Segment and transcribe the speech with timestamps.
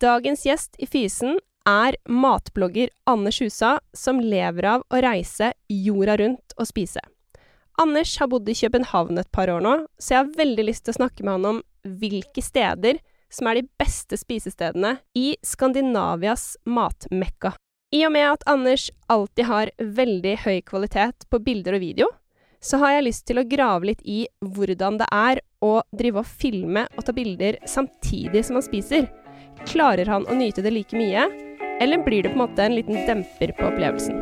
[0.00, 6.52] Dagens gjest i Fysen er matblogger Anders Husa, som lever av å reise jorda rundt
[6.58, 7.00] og spise.
[7.80, 10.96] Anders har bodd i København et par år nå, så jeg har veldig lyst til
[10.96, 11.62] å snakke med han om
[12.02, 13.00] hvilke steder
[13.32, 17.54] som er de beste spisestedene i Skandinavias matmekka.
[17.94, 22.10] I og med at Anders alltid har veldig høy kvalitet på bilder og video,
[22.60, 26.34] så har jeg lyst til å grave litt i hvordan det er å drive og
[26.42, 29.06] filme og ta bilder samtidig som han spiser.
[29.64, 31.24] Klarer han å nyte det like mye,
[31.80, 34.20] eller blir det på en måte en liten demper på opplevelsen?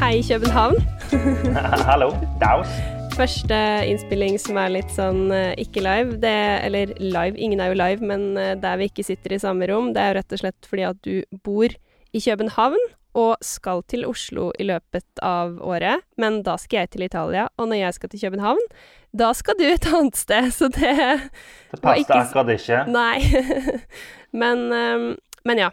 [0.00, 0.76] Hei, København.
[1.86, 2.10] Hallo.
[2.40, 2.99] Daus.
[3.16, 3.56] Første
[3.90, 8.06] innspilling som er litt sånn eh, ikke live, det, eller live, ingen er jo live,
[8.06, 10.70] men eh, der vi ikke sitter i samme rom, det er jo rett og slett
[10.70, 12.80] fordi at du bor i København
[13.18, 17.70] og skal til Oslo i løpet av året, men da skal jeg til Italia, og
[17.70, 18.62] når jeg skal til København,
[19.10, 20.94] da skal du et annet sted, så det
[21.72, 22.84] Det passet akkurat ikke.
[22.86, 23.18] Nei.
[24.42, 25.08] men, ehm,
[25.48, 25.70] men ja.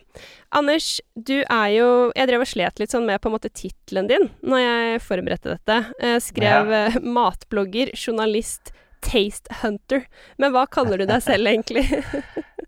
[0.56, 4.08] Anders, du er jo Jeg drev og slet litt sånn med på en måte tittelen
[4.08, 5.78] din når jeg forberedte dette.
[6.00, 6.86] Jeg skrev Ja.
[6.88, 10.06] eh, matblogger, journalist, taste hunter.
[10.38, 11.84] Men hva kaller du deg selv egentlig?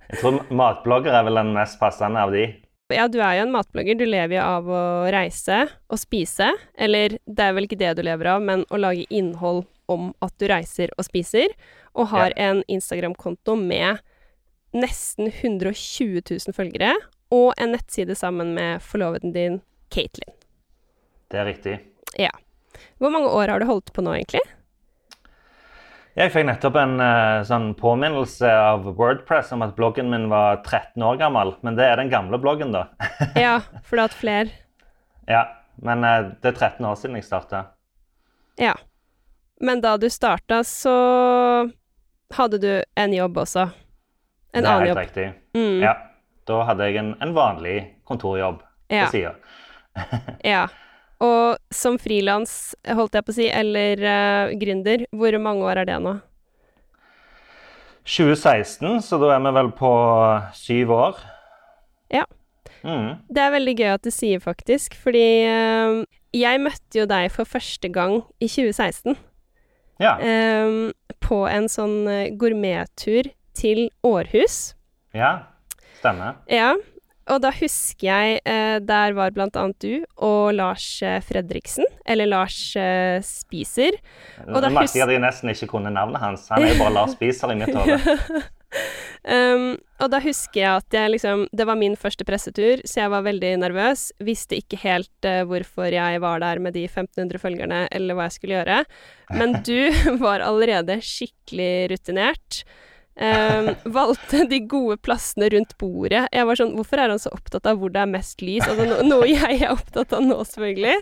[0.10, 2.48] Jeg tror matblogger er vel den mest passende av de.
[2.92, 3.96] Ja, du er jo en matblogger.
[4.00, 4.84] Du lever jo av å
[5.14, 6.48] reise og spise.
[6.76, 10.34] Eller det er vel ikke det du lever av, men å lage innhold om at
[10.42, 11.54] du reiser og spiser.
[11.94, 14.02] Og har en Instagram-konto med
[14.76, 16.94] nesten 120 000 følgere.
[17.34, 19.60] Og en nettside sammen med forloveden din,
[19.94, 20.34] Katelyn.
[21.30, 21.76] Det er riktig.
[22.18, 22.32] Ja.
[22.98, 24.42] Hvor mange år har du holdt på nå, egentlig?
[26.18, 31.04] Jeg fikk nettopp en uh, sånn påminnelse av Wordpress om at bloggen min var 13
[31.06, 31.54] år gammel.
[31.64, 32.88] Men det er den gamle bloggen, da.
[33.40, 34.50] Ja, for du har hatt flere.
[35.30, 35.46] ja,
[35.80, 37.68] Men uh, det er 13 år siden jeg starta.
[38.60, 38.74] Ja.
[39.62, 40.96] Men da du starta, så
[42.36, 43.70] hadde du en jobb også.
[44.54, 44.98] En det er helt jobb.
[45.04, 45.28] riktig.
[45.56, 45.80] Mm.
[45.84, 45.94] Ja.
[46.50, 47.78] Da hadde jeg en, en vanlig
[48.10, 49.06] kontorjobb Ja.
[49.06, 49.36] på sida.
[50.46, 50.68] Ja.
[51.22, 55.90] Og som frilans, holdt jeg på å si, eller uh, gründer, hvor mange år er
[55.90, 56.14] det nå?
[58.08, 59.90] 2016, så da er vi vel på
[60.58, 61.20] syv år.
[62.14, 62.24] Ja.
[62.82, 63.18] Mm.
[63.28, 66.00] Det er veldig gøy at du sier, faktisk, fordi uh,
[66.34, 69.18] jeg møtte jo deg for første gang i 2016
[70.00, 70.14] Ja.
[70.24, 72.08] eh, på en sånn
[72.40, 73.28] gourmettur
[73.58, 74.76] til Århus.
[75.14, 75.40] ja.
[76.00, 76.38] Stemmer.
[76.48, 76.78] Ja,
[77.30, 82.30] og da husker jeg eh, Der var blant annet du og Lars eh, Fredriksen, eller
[82.30, 84.00] Lars eh, Spiser.
[84.48, 86.48] Og da merket jeg at jeg nesten ikke kunne navnet hans.
[86.54, 88.00] Han er jo bare Lars Spiser i mitt hode.
[89.20, 93.12] Um, og da husker jeg at jeg liksom Det var min første pressetur, så jeg
[93.12, 94.04] var veldig nervøs.
[94.24, 98.38] Visste ikke helt uh, hvorfor jeg var der med de 1500 følgerne, eller hva jeg
[98.38, 98.78] skulle gjøre.
[99.36, 99.90] Men du
[100.24, 102.62] var allerede skikkelig rutinert.
[103.20, 106.24] Um, valgte de gode plassene rundt bordet.
[106.32, 108.64] Jeg var sånn Hvorfor er han så opptatt av hvor det er mest lys?
[108.64, 111.02] Altså no noe jeg er opptatt av nå, selvfølgelig.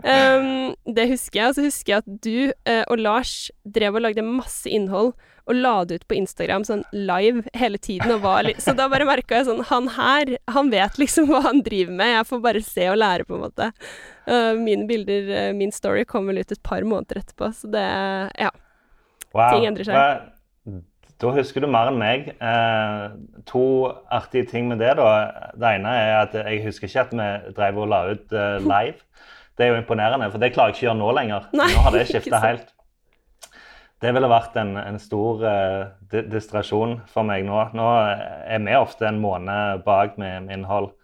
[0.00, 1.50] Um, det husker jeg.
[1.50, 2.38] Og så husker jeg at du
[2.68, 3.34] eh, og Lars
[3.68, 5.12] drev og lagde masse innhold
[5.50, 8.12] og la det ut på Instagram sånn live hele tiden.
[8.14, 11.64] Og var så da bare merka jeg sånn Han her, han vet liksom hva han
[11.66, 12.14] driver med.
[12.14, 13.70] Jeg får bare se og lære, på en måte.
[14.30, 17.88] Uh, mine bilder, uh, min story, kom vel ut et par måneder etterpå, så det
[18.38, 18.52] Ja.
[19.34, 19.50] Wow.
[19.52, 20.30] Ting endrer seg.
[21.20, 22.30] Da husker du mer enn meg.
[22.40, 23.02] Eh,
[23.48, 23.64] to
[24.12, 24.94] artige ting med det.
[24.96, 25.52] da.
[25.52, 29.00] Det ene er at jeg husker ikke at vi drev og la ut eh, live.
[29.58, 31.48] Det er jo imponerende, for det klarer jeg ikke å gjøre nå lenger.
[31.52, 32.70] Nei, nå har det skifta helt.
[34.00, 37.58] Det ville vært en, en stor eh, distrasjon for meg nå.
[37.76, 40.94] Nå er vi ofte en måned bak med, med innhold.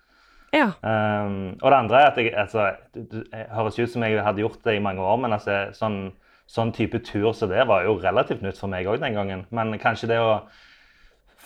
[0.57, 0.71] Ja.
[0.81, 4.63] Um, og det andre er at jeg, altså, det høres ut som jeg hadde gjort
[4.65, 6.07] det i mange år, men altså, sånn,
[6.51, 9.47] sånn type tur som det var jo relativt nytt for meg òg den gangen.
[9.55, 10.41] Men kanskje det å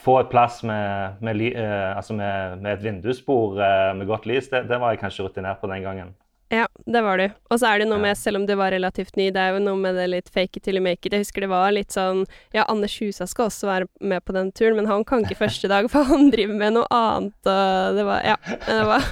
[0.01, 4.49] få et plass med, med, eh, altså med, med et vindusbord eh, med godt lys,
[4.53, 6.13] det, det var jeg kanskje rutinert på den gangen.
[6.51, 7.29] Ja, det var du.
[7.47, 9.61] Og så er det noe med, selv om du var relativt ny, det er jo
[9.63, 11.15] noe med det litt fake it till you make it.
[11.15, 12.25] Jeg husker det var litt sånn
[12.57, 15.71] Ja, Anders Husa skal også være med på den turen, men han kan ikke første
[15.71, 18.37] dag, for han driver med noe annet, og det var Ja.
[18.67, 19.07] Det var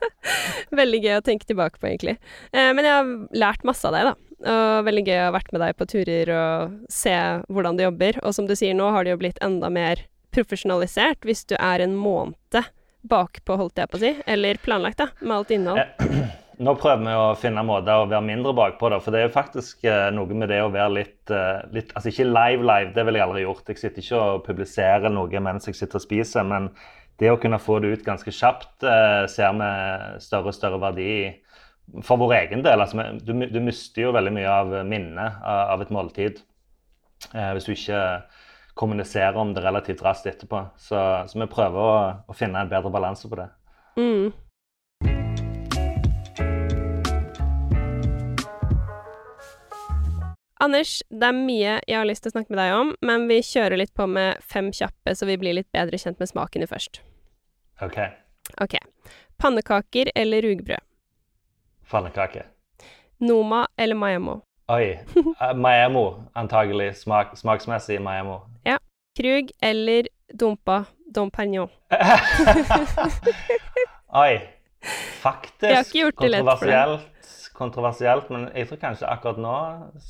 [0.82, 2.20] veldig gøy å tenke tilbake på, egentlig.
[2.54, 3.14] Eh, men jeg har
[3.48, 4.29] lært masse av deg, da.
[4.40, 7.14] Og veldig gøy å ha vært med deg på turer og se
[7.52, 8.20] hvordan du jobber.
[8.24, 11.82] Og som du sier, nå har det jo blitt enda mer profesjonalisert hvis du er
[11.84, 12.60] en måned
[13.00, 14.12] bakpå, holdt jeg på å si.
[14.30, 15.82] Eller planlagt, da, med alt innhold.
[16.60, 19.32] Nå prøver vi å finne måter å være mindre bakpå, da, for det er jo
[19.32, 23.20] faktisk eh, noe med det å være litt, eh, litt Altså ikke live-live, det ville
[23.20, 23.70] jeg aldri gjort.
[23.72, 26.68] Jeg sitter ikke og publiserer noe mens jeg sitter og spiser, men
[27.20, 29.70] det å kunne få det ut ganske kjapt eh, ser vi
[30.24, 31.24] større og større verdi i
[32.02, 32.80] for vår egen del.
[32.80, 36.42] Altså, du, du, mister jo veldig mye av minnet av et måltid
[37.34, 38.02] eh, hvis du ikke
[38.80, 40.62] kommuniserer om det relativt raskt etterpå.
[40.78, 41.96] Så, så vi prøver å,
[42.30, 43.50] å, finne en bedre balanse på det.
[44.00, 44.30] Mm.
[50.60, 53.40] Anders, det er mye jeg har lyst til å snakke med deg om, men vi
[53.44, 57.00] kjører litt på med fem kjappe, så vi blir litt bedre kjent med smakene først.
[57.80, 57.96] OK.
[58.60, 58.76] Ok.
[59.40, 60.84] Pannekaker eller rugbrød?
[61.90, 62.42] Pannekake.
[63.18, 64.40] Noma eller Mayamo?
[64.68, 64.98] Oi.
[65.40, 66.96] Uh, Maemo, antagelig.
[66.96, 68.40] Smak, smaksmessig Mayamo.
[68.64, 68.78] Ja.
[69.16, 70.84] Krug eller dumpa
[71.14, 71.68] Dom Pignon?
[74.22, 74.40] Oi.
[75.20, 77.10] Faktisk kontroversielt
[77.60, 79.54] kontroversielt, men jeg tror kanskje akkurat nå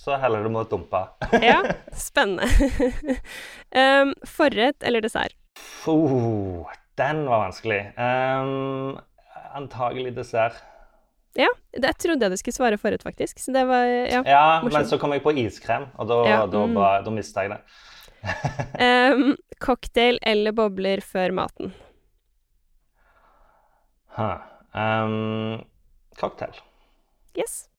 [0.03, 1.03] så heller det mot dumpa.
[1.51, 1.59] ja,
[1.93, 2.47] spennende.
[3.75, 5.35] um, forrett eller dessert?
[5.91, 7.81] Oh, den var vanskelig.
[7.99, 9.01] Um,
[9.59, 10.61] antagelig dessert.
[11.39, 11.47] Ja,
[11.77, 13.39] jeg trodde jeg du skulle svare forut, faktisk.
[13.39, 16.65] Så det var ja, ja men så kom jeg på iskrem, og da, ja, da,
[16.67, 16.81] mm.
[17.07, 17.61] da mista jeg det.
[19.15, 21.71] um, cocktail eller bobler før maten?
[24.19, 24.43] Huh.
[24.75, 25.63] Um,
[26.19, 26.59] cocktail.
[27.39, 27.71] Yes.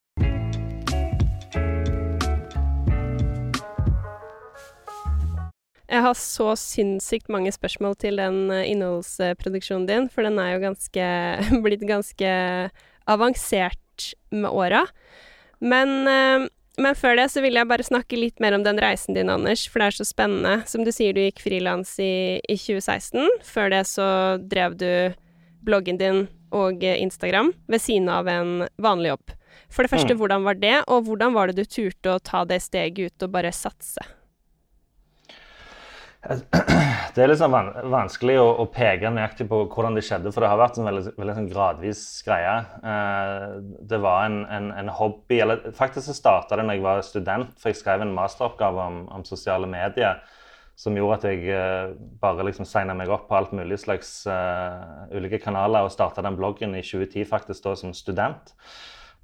[5.92, 10.62] Jeg har så sinnssykt mange spørsmål til den eh, innholdsproduksjonen din, for den er jo
[10.64, 11.08] ganske
[11.66, 12.32] blitt ganske
[13.10, 14.86] avansert med åra.
[15.62, 16.48] Men, eh,
[16.82, 19.68] men, før det så vil jeg bare snakke litt mer om den reisen din, Anders,
[19.70, 20.62] for det er så spennende.
[20.68, 23.28] Som du sier, du gikk frilans i, i 2016.
[23.46, 24.08] Før det så
[24.42, 24.92] drev du
[25.62, 29.36] bloggen din og Instagram ved siden av en vanlig jobb.
[29.72, 30.20] For det første, mm.
[30.20, 33.32] hvordan var det, og hvordan var det du turte å ta det steget ut og
[33.36, 34.04] bare satse?
[37.12, 37.56] Det er liksom
[37.92, 41.14] vanskelig å, å, peke nøyaktig på hvordan det skjedde, for det har vært en veldig,
[41.20, 42.54] veldig sånn gradvis greie.
[42.92, 43.48] Eh,
[43.92, 47.52] det var en, en, en, hobby eller Faktisk så starta det når jeg var student,
[47.60, 50.22] for jeg skrev en masteroppgave om, om sosiale medier
[50.80, 51.92] som gjorde at jeg eh,
[52.22, 56.38] bare liksom signa meg opp på alt mulig slags uh, ulike kanaler og starta den
[56.40, 58.56] bloggen i 2010 faktisk da som student.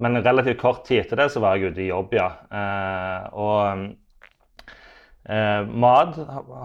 [0.03, 2.27] Men relativt kort tid etter det så var jeg ute i jobb, ja.
[2.51, 3.87] Uh, og
[5.27, 6.15] Eh, mat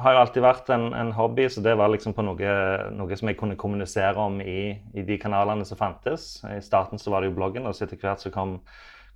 [0.05, 2.51] har alltid vært en, en, hobby, så det var liksom på noe,
[2.95, 6.37] noe som jeg kunne kommunisere om i, i, de kanalene som fantes.
[6.47, 8.61] I starten så var det jo bloggen, og så etter hvert så kom,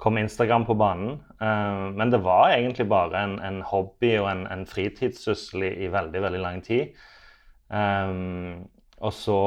[0.03, 1.21] kom Instagram på banen.
[1.39, 5.93] Eh, men det var egentlig bare en, en hobby og en, en fritidssyssel i, i,
[5.95, 6.99] veldig, veldig lang tid.
[7.71, 8.17] Eh,
[8.99, 9.41] og så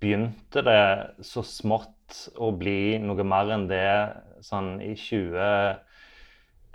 [0.00, 0.80] begynte det
[1.26, 3.84] så smått å bli noe mer enn det
[4.46, 5.84] sånn i 20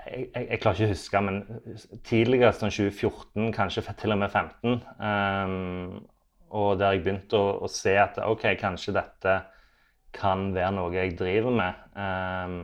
[0.05, 1.39] jeg, jeg, jeg, klarer ikke å huske, men
[2.07, 4.73] tidligere, sånn 2014, kanskje til og med 15.
[4.73, 4.77] Um,
[5.07, 5.99] ehm,
[6.53, 9.39] og der jeg begynte å, å, se at OK, kanskje dette
[10.13, 11.85] kan være noe jeg driver med.
[11.97, 12.57] Um,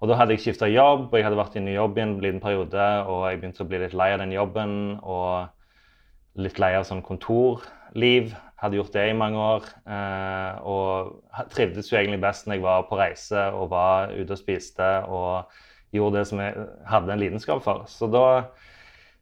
[0.00, 2.14] og da hadde jeg skifta jobb, og jeg hadde vært i ny jobb i en
[2.24, 2.84] liten periode.
[3.04, 7.02] Og jeg begynte å bli litt lei av den jobben og litt lei av sånn
[7.04, 8.32] kontorliv.
[8.60, 9.68] Hadde gjort det i mange år.
[9.84, 14.40] Uh, og trivdes jo egentlig best når jeg var på reise og var ute og
[14.40, 14.88] spiste.
[15.04, 15.52] og
[15.94, 17.86] gjorde det som jeg hadde en lidenskap for.
[17.90, 18.26] Så da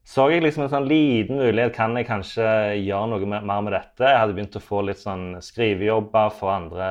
[0.09, 1.75] så jeg liksom en sånn liten mulighet.
[1.77, 2.47] Kan jeg kanskje
[2.81, 4.07] gjøre noe mer med dette?
[4.09, 6.87] Jeg hadde begynt å få litt sånn skrivejobber for andre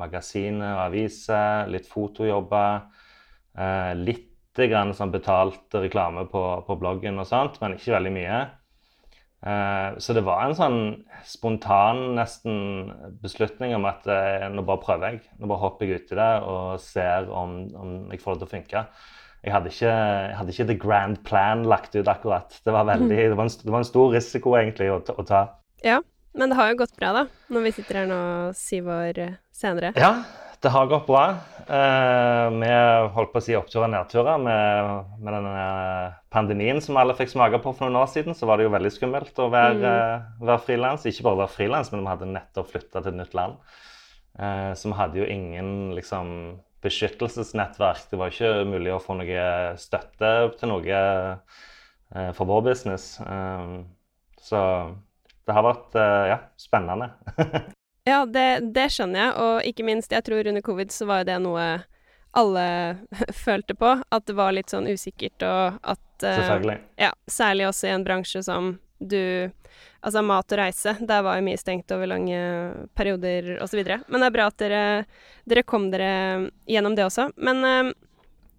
[0.00, 1.68] magasiner og aviser.
[1.68, 2.86] Litt fotojobber.
[3.52, 8.38] Eh, litt grann sånn betalt reklame på, på, bloggen og sånt, men ikke veldig mye.
[9.46, 10.80] Eh, så det var en sånn
[11.26, 12.88] spontan nesten
[13.22, 15.22] beslutning om at eh, nå bare prøver jeg.
[15.38, 18.54] Nå bare hopper jeg uti det og ser om, om, jeg får det til å
[18.56, 18.84] funke.
[19.46, 22.58] Jeg hadde, ikke, jeg hadde ikke the grand plan lagt ut akkurat.
[22.66, 25.44] Det var, veldig, det var, en, det var en, stor risiko egentlig å, å, ta.
[25.86, 26.00] Ja,
[26.34, 28.20] men det har jo gått bra, da, når vi sitter her nå
[28.58, 29.22] syv år
[29.54, 29.92] senere.
[29.94, 30.16] Ja,
[30.60, 31.24] det har gått bra.
[31.68, 32.70] Eh, vi
[33.14, 35.66] holdt på å si oppturer og nedturer med, med denne
[36.34, 38.34] pandemien som alle fikk smake på for noen år siden.
[38.34, 39.92] Så var det jo veldig skummelt å være,
[40.40, 40.48] mm.
[40.48, 41.06] uh, frilans.
[41.06, 43.62] Ikke bare være frilans, men vi hadde nettopp flytta til et nytt land.
[44.38, 46.34] Eh, så vi hadde jo ingen liksom,
[46.82, 48.08] beskyttelsesnettverk.
[48.10, 49.48] Det var ikke mulig å få noe
[49.78, 53.12] støtte til noe eh, for vår business.
[54.42, 54.60] så
[55.48, 55.94] det har vært
[56.28, 57.12] ja, spennende.
[58.08, 61.28] Ja, det, det, skjønner jeg, og ikke minst, jeg tror under covid så var jo
[61.28, 61.68] det noe
[62.38, 62.66] alle
[63.44, 63.94] følte på.
[64.08, 66.78] At det var litt sånn usikkert, og at uh, Selvfølgelig.
[67.00, 69.50] Ja, særlig også i en bransje som du
[70.02, 72.38] Altså mat og reise, der var jo mye stengt over lange
[72.98, 73.80] perioder osv.
[73.82, 74.82] Men det er bra at dere,
[75.42, 77.28] dere kom dere gjennom det også.
[77.34, 77.90] Men uh,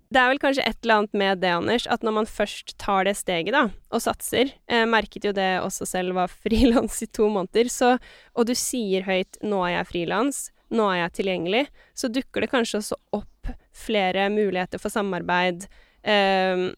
[0.09, 3.05] det er vel kanskje et eller annet med det, Anders, at når man først tar
[3.05, 7.29] det steget, da, og satser eh, Merket jo det også selv, var frilans i to
[7.29, 7.97] måneder, så
[8.33, 12.49] Og du sier høyt 'nå er jeg frilans', 'nå er jeg tilgjengelig', så dukker det
[12.49, 15.67] kanskje også opp flere muligheter for samarbeid,
[16.03, 16.69] eh,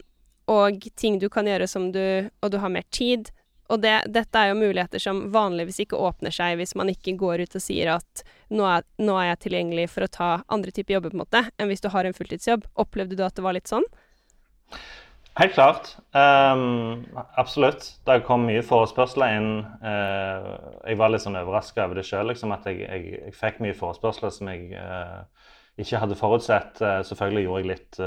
[0.52, 3.30] og ting du kan gjøre som du Og du har mer tid.
[3.72, 7.46] Og det, dette er jo muligheter som vanligvis ikke åpner seg hvis man ikke går
[7.46, 10.98] ut og sier at nå er, nå er jeg tilgjengelig for å ta andre typer
[10.98, 12.66] jobber, på en måte, enn hvis du har en fulltidsjobb.
[12.84, 13.86] Opplevde du at det var litt sånn?
[15.40, 15.94] Helt klart.
[16.12, 17.06] Um,
[17.40, 17.86] absolutt.
[18.04, 19.50] Det kom mye forespørsler inn.
[19.80, 23.62] Uh, jeg var litt sånn overraska over det sjøl, liksom, at jeg, jeg, jeg, fikk
[23.64, 25.24] mye forespørsler som jeg uh,
[25.84, 26.80] ikke hadde forutsett.
[26.82, 28.00] Uh, selvfølgelig gjorde jeg litt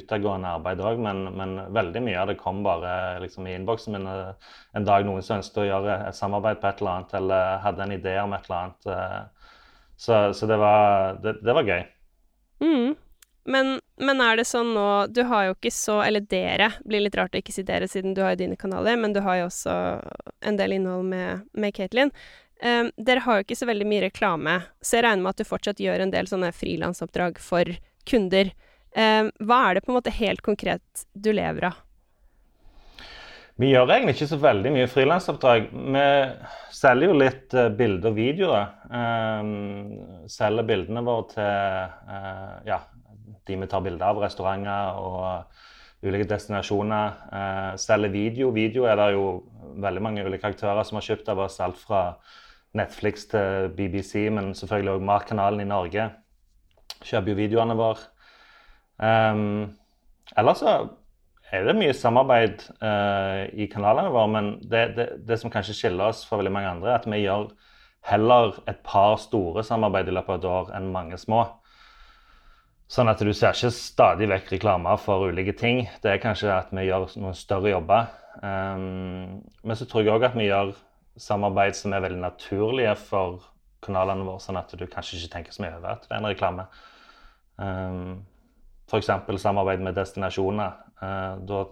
[0.00, 4.08] utadgående arbeid òg, men, men, veldig mye av det kom bare liksom, i innboksen min
[4.10, 7.86] en dag noen som ønsket å gjøre et samarbeid på et eller annet, eller hadde
[7.86, 9.38] en idé om et eller annet.
[9.96, 11.86] så, så det, var, det, det var gøy.
[12.60, 12.98] Mm.
[13.44, 16.70] Men, men, er det sånn nå Du har jo ikke så Eller dere.
[16.80, 19.14] Det blir litt rart å ikke si dere, siden du har jo dine kanaler, men
[19.16, 19.74] du har jo også
[20.46, 22.12] en del innhold med, med Katelyn.
[22.60, 25.48] Um, dere har jo ikke så veldig mye reklame, så jeg regner med at du
[25.48, 27.70] fortsatt gjør en del sånne frilansoppdrag for
[28.08, 28.50] kunder.
[28.92, 31.78] Um, hva er det på en måte helt konkret du lever av?
[33.60, 35.66] Vi gjør egentlig ikke så veldig mye frilansoppdrag.
[35.72, 36.04] Vi
[36.76, 38.70] selger jo litt uh, bilder og videoer.
[38.88, 42.78] Um, selger bildene våre til uh, ja,
[43.48, 47.18] de vi tar bilder av, restauranter og ulike destinasjoner.
[47.32, 48.52] Uh, selger video.
[48.56, 49.26] Video er det jo
[49.80, 51.60] veldig mange ulike aktører som har kjøpt av oss.
[51.60, 52.04] Alt fra
[52.78, 56.06] Netflix til BBC, men selvfølgelig òg Markkanalen i Norge.
[57.02, 58.06] Kjøper jo videoene våre.
[59.00, 59.72] Um,
[60.38, 60.74] ellers så
[61.50, 66.12] er det mye samarbeid uh, i kanalene våre, men det, det, det, som kanskje skiller
[66.12, 67.48] oss fra veldig mange andre, er at vi gjør
[68.06, 71.42] heller et par store samarbeid i løpet av et år enn mange små.
[72.90, 75.84] Sånn at du ser ikke stadig vekk reklame for ulike ting.
[76.02, 78.08] Det er kanskje at vi gjør noen større jobber.
[78.42, 80.72] Um, men så tror jeg òg at vi gjør
[81.20, 83.44] samarbeid som er veldig naturlige for
[83.84, 86.28] kanalene våre, sånn at du kanskje ikke tenker så mye over at det er en
[86.28, 86.66] reklame.
[87.60, 88.02] Um,
[88.90, 89.10] F.eks.
[89.42, 90.80] samarbeid med destinasjoner.
[91.00, 91.62] Uh, da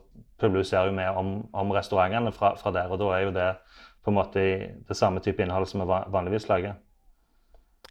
[0.40, 3.48] publiserer vi om, om restaurantene fra, fra, der, og da er jo det
[4.04, 4.44] på en måte
[4.88, 6.78] det samme type innhold som vi vanligvis lager.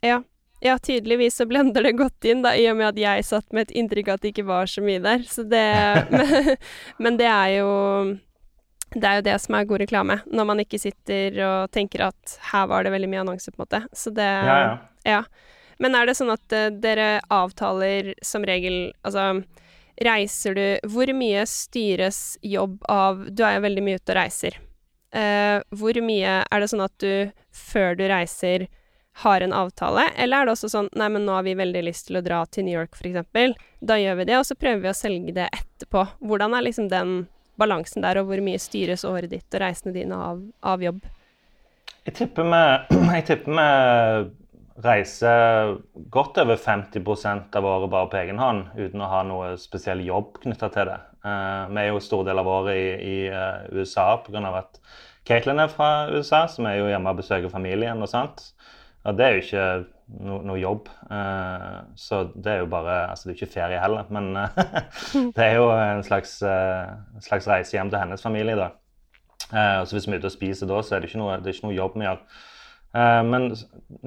[0.06, 0.22] Ja,
[0.60, 3.68] ja, tydeligvis så blender det godt inn, da, i og med at jeg satt med
[3.68, 5.26] et inntrykk av at det ikke var så mye der.
[5.30, 5.66] Så det
[6.14, 6.56] men,
[6.98, 7.70] men, det er jo
[8.96, 10.20] Det er jo det som er god reklame.
[10.32, 13.66] Når man ikke sitter og tenker at her var det veldig mye annonser, på en
[13.66, 13.82] måte.
[13.92, 14.74] Så det Ja, ja.
[15.04, 15.24] ja.
[15.78, 19.44] Men er det sånn at uh, dere avtaler som regel Altså,
[20.02, 24.58] reiser du Hvor mye styres jobb av Du er jo veldig mye ute og reiser.
[25.14, 28.68] Uh, hvor mye Er det sånn at du, før du reiser
[29.18, 32.06] har en avtale, eller er det også sånn nei, men nå har vi veldig lyst
[32.06, 33.56] til å dra til New York, f.eks.
[33.82, 36.04] Da gjør vi det, og så prøver vi å selge det etterpå.
[36.22, 37.16] Hvordan er liksom den
[37.60, 41.02] balansen der, og hvor mye styres året ditt og reisene dine av, av jobb?
[42.08, 42.62] Jeg tipper vi
[44.78, 45.78] reiser
[46.14, 50.38] godt over 50% av året bare på egen hånd, uten å ha noe spesiell jobb
[50.44, 51.00] knytta til det.
[51.26, 54.44] Uh, vi er jo stor del av året i, i uh, USA pga.
[54.62, 54.80] at
[55.28, 58.46] Caitlin er fra USA, som er jo hjemme og besøker familien og sånt.
[59.04, 59.66] Og det er jo ikke
[60.08, 60.90] no, noe jobb.
[61.12, 64.60] Uh, så det er jo bare Altså, det er jo ikke ferie heller, men uh,
[65.36, 68.74] det er jo en slags, uh, slags, reise hjem til hennes familie, da.
[69.48, 71.70] så hvis vi er ute og spiser da, så er det ikke noe, det ikke
[71.70, 72.24] noe jobb vi gjør.
[73.24, 73.46] men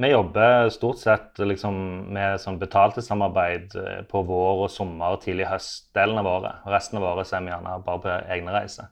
[0.02, 1.76] vi jobber stort sett liksom,
[2.12, 3.72] med sånn betalte samarbeid
[4.10, 6.66] på vår og sommer og tidlig høstdelen av året.
[6.68, 8.90] Resten av året er vi gjerne bare på egne reiser.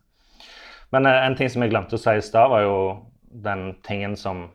[0.89, 2.79] Men en ting som jeg glemte å si i stad, var jo
[3.29, 4.47] den tingen som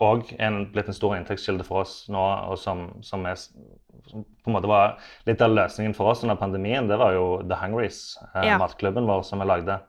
[0.00, 0.32] òg
[0.72, 4.70] blitt en stor inntektskilde for oss nå, og som, som, er, som, på en måte
[4.70, 4.96] var
[5.28, 8.00] litt av løsningen for oss under pandemien, det var jo The Hungries,
[8.32, 8.58] eh, ja.
[8.60, 9.80] matklubben vår som vi lagde.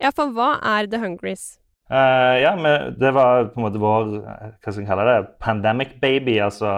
[0.00, 1.54] Ja, for hva er The Hungries?
[1.90, 2.52] Uh, ja,
[2.94, 6.70] det var på en måte vår hva skal kalle det, pandemic baby, altså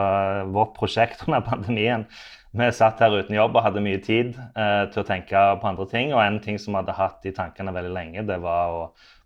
[0.54, 2.06] vårt prosjekt under pandemien.
[2.52, 5.86] Vi satt her uten jobb og hadde mye tid uh, til å tenke på andre
[5.88, 6.12] ting.
[6.12, 8.82] Og en ting som vi hadde hatt i tankene veldig lenge, det var å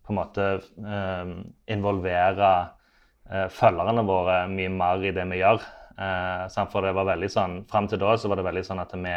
[0.06, 0.44] på en måte
[0.78, 1.30] um,
[1.66, 2.68] involvere eh,
[3.50, 5.64] følgerne våre mye mer i det vi gjør.
[5.97, 8.92] Eh, for det var veldig sånn, Fram til da så var det veldig sånn at
[8.92, 9.14] vi,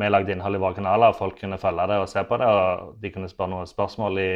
[0.00, 2.48] vi lagde innhold i våre kanaler, og folk kunne følge det og se på det.
[2.48, 4.32] og De kunne spørre noen spørsmål i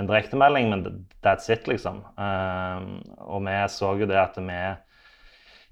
[0.00, 0.86] en direktemelding, men
[1.24, 2.04] that's it, liksom.
[2.20, 2.86] Eh,
[3.24, 4.60] og vi så jo det at vi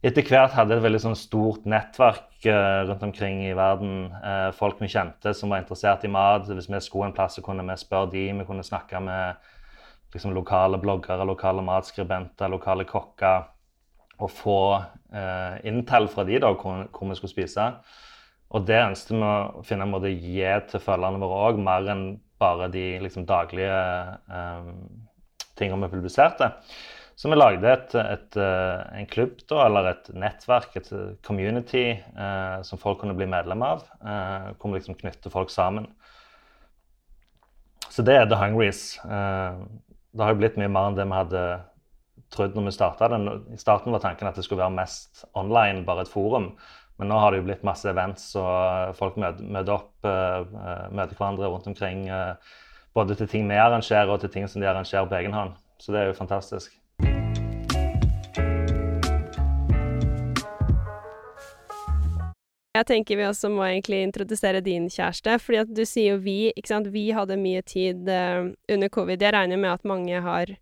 [0.09, 4.13] etter hvert hadde et veldig sånn stort nettverk uh, rundt omkring i verden.
[4.23, 6.47] Uh, folk vi kjente som var interessert i mat.
[6.47, 9.49] Hvis vi skulle en plass, så kunne vi spørre de, vi kunne snakke med
[10.15, 13.49] liksom, lokale bloggere, lokale matskribenter, lokale kokker.
[14.19, 14.61] Og få
[15.15, 17.69] eh, inntall fra de da, hvor, hvor, vi skulle spise.
[18.51, 21.87] og det ønsket vi å finne en måte å gi til følgerne våre òg, mer
[21.93, 22.07] enn
[22.41, 23.79] bare de liksom, daglige
[24.35, 24.73] eh,
[25.59, 26.51] tingene vi publiserte.
[27.19, 30.91] Så vi lagde et, et, en klubb, da, eller et nettverk, et
[31.27, 33.83] community, eh, som folk kunne bli medlem av.
[33.99, 35.89] Eh, hvor vi liksom knytter folk sammen.
[37.91, 39.01] Så det er The Hungries.
[39.03, 39.59] Uh,
[40.13, 41.43] det har jo blitt mye mer enn det vi hadde
[42.35, 43.29] trodd når vi starta den.
[43.55, 46.53] I starten var tanken at det skulle være mest online, bare et forum.
[46.99, 51.51] Men nå har det jo blitt masse events, og folk møter, møter opp, møter hverandre
[51.53, 52.09] rundt omkring.
[52.97, 55.55] Både til ting vi arrangerer, og til ting som de arrangerer på egen hånd.
[55.79, 56.78] Så det er jo fantastisk.
[62.79, 66.53] Jeg tenker vi også må egentlig introdusere din kjæreste, fordi at du sier jo vi,
[66.55, 66.91] ikke sant.
[66.95, 69.23] Vi hadde mye tid uh, under covid.
[69.23, 70.53] Jeg regner med at mange har,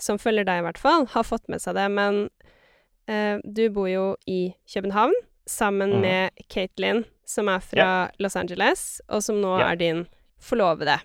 [0.00, 1.86] som følger deg i hvert fall, har fått med seg det.
[1.96, 2.26] Men
[3.08, 5.16] uh, du bor jo i København
[5.48, 6.04] sammen mm.
[6.04, 7.94] med Katelyn, som er fra ja.
[8.20, 9.72] Los Angeles, og som nå ja.
[9.72, 10.04] er din
[10.42, 10.98] forlovede.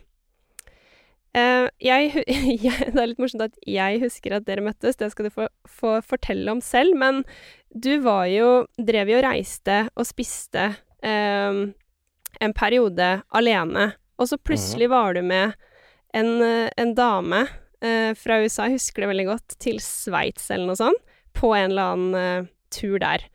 [1.37, 2.23] Uh, jeg,
[2.65, 5.47] jeg, det er litt morsomt at jeg husker at dere møttes, det skal du få,
[5.69, 7.21] få fortelle om selv, men
[7.69, 10.71] du var jo Drev jo og reiste og spiste
[11.03, 11.61] um,
[12.41, 14.95] en periode alene, og så plutselig mhm.
[14.95, 15.55] var du med
[16.17, 20.79] en, en dame uh, fra USA, jeg husker det veldig godt, til Sveits eller noe
[20.79, 23.27] sånt, på en eller annen uh, tur der.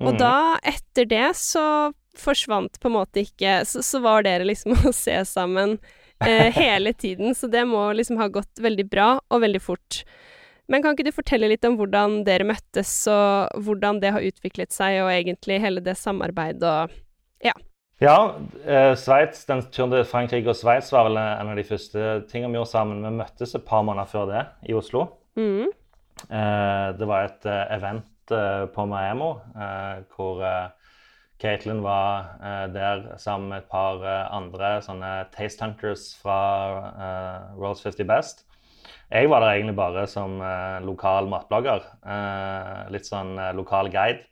[0.00, 0.20] Og mm.
[0.22, 0.36] da,
[0.72, 5.14] etter det, så forsvant på en måte ikke Så, så var dere liksom å se
[5.28, 5.78] sammen
[6.22, 10.02] uh, hele tiden, så det må liksom ha gått veldig bra og veldig fort.
[10.70, 14.72] Men kan ikke du fortelle litt om hvordan dere møttes, og hvordan det har utviklet
[14.72, 16.98] seg, og egentlig hele det samarbeidet og
[17.42, 17.54] ja.
[18.02, 18.34] Ja,
[18.66, 22.50] eh, Sveits, den turen til Frankrike og Sveits var vel en av de første tingene
[22.50, 23.02] vi gjorde sammen.
[23.04, 25.04] Vi møttes et par måneder før det i Oslo.
[25.38, 25.70] Mm.
[26.22, 30.70] Eh, det var et eh, event eh, på Maemo eh, hvor eh,
[31.42, 32.36] Caitlin var
[32.70, 33.98] der sammen med et par
[34.30, 36.38] andre sånne taste hunters fra
[37.58, 38.44] Rolls 50 Best.
[39.12, 41.84] Jeg var der egentlig bare som uh, lokal matblogger.
[42.00, 44.24] Uh, litt sånn uh, lokal guide.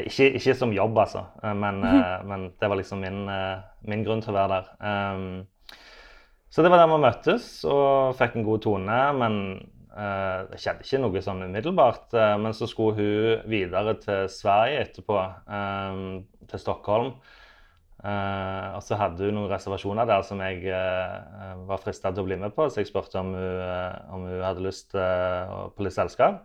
[0.00, 1.22] Ikke, ikke, som jobb, altså,
[1.56, 1.78] men,
[2.28, 3.22] men, det var liksom min,
[3.88, 4.66] min, grunn til å være der.
[4.84, 5.78] Um,
[6.52, 8.98] så det var der vi møttes og fikk en god tone.
[9.16, 9.38] Men
[9.98, 12.12] det skjedde ikke noe sånn umiddelbart.
[12.38, 15.18] men så skulle hun videre til Sverige etterpå,
[15.50, 17.12] um, til Stockholm.
[17.98, 22.28] Uh, og så hadde hun noen reservasjoner der som jeg uh, var frista til å
[22.28, 25.96] bli med på, så jeg spurte om hun, uh, om hun hadde lyst på litt
[25.96, 26.44] selskap.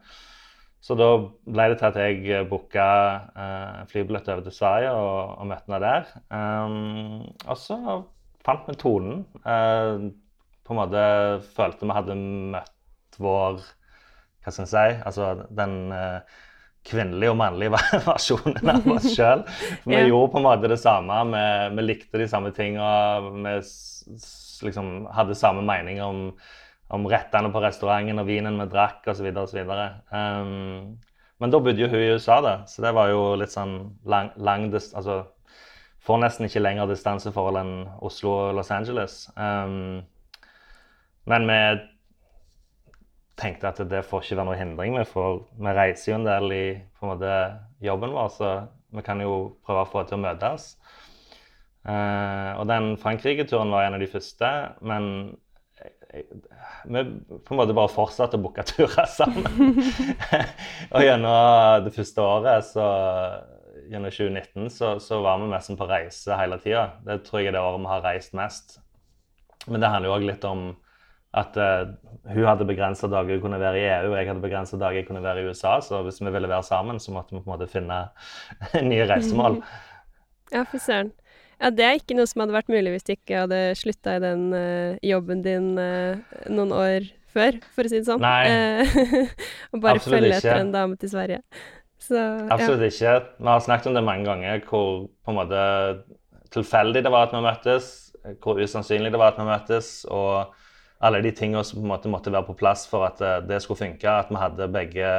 [0.84, 2.88] Så da ble det til at jeg booka
[3.38, 6.10] uh, flybillett over til Sverige og, og møtte henne der.
[6.34, 7.78] Um, og så
[8.44, 9.22] fant vi tonen.
[9.44, 11.06] på en måte
[11.54, 12.18] følte vi hadde
[12.58, 12.73] møtt
[13.22, 13.62] vår
[14.44, 14.88] Hva skal en si?
[15.08, 15.78] Altså den
[16.88, 17.74] kvinnelige og mannlige
[18.08, 19.46] versjonen av oss sjøl.
[19.86, 20.08] Vi ja.
[20.10, 21.20] gjorde på en måte det samme.
[21.32, 21.46] Vi,
[21.78, 23.32] vi likte de samme tingene.
[23.46, 23.56] Vi
[24.68, 26.26] liksom hadde samme mening om,
[26.94, 29.30] om rettene på restauranten og vinen vi drakk osv.
[29.32, 30.98] Um,
[31.42, 34.32] men da bodde jo hun i USA, da, så det var jo litt sånn lang,
[34.38, 35.24] lang altså,
[36.04, 39.14] Får nesten ikke lengre distanseforhold enn Oslo og Los Angeles.
[39.40, 40.02] Um,
[41.32, 41.60] men vi
[43.40, 44.98] tenkte at det får ikke være noe hindring.
[45.00, 47.38] Vi, får, vi reiser jo en del i en måte,
[47.84, 48.52] jobben vår, så
[48.94, 50.74] vi kan jo prøve å få til å møtes.
[51.84, 54.52] Uh, og den Frankrike-turen var en av de første,
[54.86, 55.34] men
[56.86, 59.74] vi på en måte bare fortsatte å booke turer sammen.
[60.94, 62.86] og gjennom det første året, så,
[63.90, 66.92] gjennom 2019, så, så var vi nesten på reise hele tida.
[67.08, 68.78] Det tror jeg er det året vi har reist mest.
[69.66, 70.66] Men det handler jo òg litt om
[71.34, 71.94] at uh,
[72.30, 75.08] hun hadde begrensa dager hun kunne være i EU, og jeg hadde begrensa dager jeg
[75.08, 75.80] kunne være i USA.
[75.84, 78.06] Så hvis vi ville være sammen, så måtte vi på en måte finne
[78.92, 79.60] nye reisemål.
[80.54, 81.12] Ja, fy søren.
[81.62, 84.24] Ja, det er ikke noe som hadde vært mulig hvis du ikke hadde slutta i
[84.24, 86.20] den uh, jobben din uh,
[86.52, 88.22] noen år før, for å si det sånn.
[88.22, 88.84] Nei,
[89.74, 91.42] og bare Absolutt følge etter en dame til Sverige.
[92.04, 92.20] Så,
[92.52, 92.90] Absolutt ja.
[92.92, 93.14] ikke.
[93.40, 95.64] Vi har snakket om det mange ganger, hvor på en måte
[96.54, 97.88] tilfeldig det var at vi møttes,
[98.44, 99.96] hvor usannsynlig det var at vi møttes.
[100.12, 100.54] og
[101.04, 103.62] alle de tingene som på en måte måtte være på plass for at eh, det
[103.64, 104.10] skulle funke.
[104.10, 105.12] At vi hadde begge,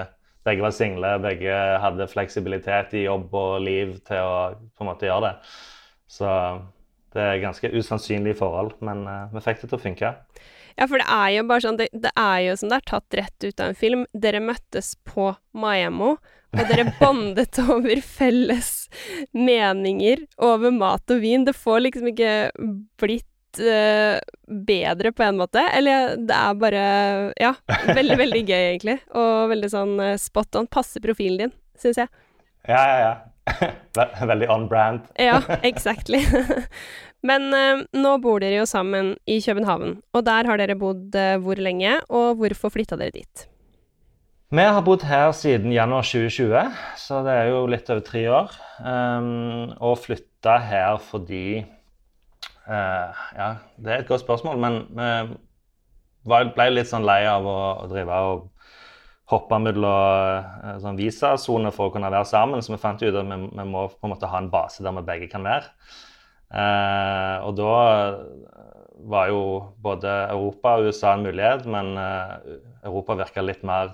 [0.46, 5.08] begge var single, begge hadde fleksibilitet i jobb og liv til å på en måte
[5.10, 5.34] gjøre det.
[6.14, 6.30] Så
[7.14, 10.12] det er ganske usannsynlige forhold, men uh, vi fikk det til å funke.
[10.74, 13.16] Ja, for det er jo bare sånn Det, det er jo som det er tatt
[13.20, 14.00] rett ut av en film.
[14.10, 16.16] Dere møttes på Maemmo,
[16.54, 18.72] og dere bondet over felles
[19.30, 21.46] meninger over mat og vin.
[21.46, 22.34] Det får liksom ikke
[23.00, 23.28] blitt
[23.62, 25.62] uh, bedre på en måte.
[25.74, 26.82] Eller det er bare
[27.40, 28.98] Ja, veldig, veldig gøy, egentlig.
[29.14, 30.70] Og veldig sånn uh, spot on.
[30.70, 32.12] Passer profilen din, syns jeg.
[32.68, 33.14] Ja, ja, ja.
[34.30, 35.00] Veldig on brand.
[35.20, 36.22] ja, exactly.
[37.28, 41.36] Men uh, nå bor dere jo sammen i København, og der har dere bodd uh,
[41.40, 43.46] hvor lenge, og hvorfor flytta dere dit?
[44.54, 48.52] Vi har bodd her siden januar 2020, så det er jo litt over tre år.
[48.78, 51.64] Um, og flytta her fordi
[52.68, 54.80] uh, Ja, det er et godt spørsmål, men
[56.24, 58.48] vi ble litt sånn lei av å, å drive og
[59.32, 59.84] hoppe mellom
[60.64, 63.68] uh, sånn visasoner for å kunne være sammen, så vi fant ut at vi, vi,
[63.68, 65.72] må på en måte ha en base der vi begge kan være.
[66.54, 67.74] Uh, og da
[69.10, 69.40] var jo
[69.82, 73.90] både Europa og USA en mulighet, men Europa virka litt mer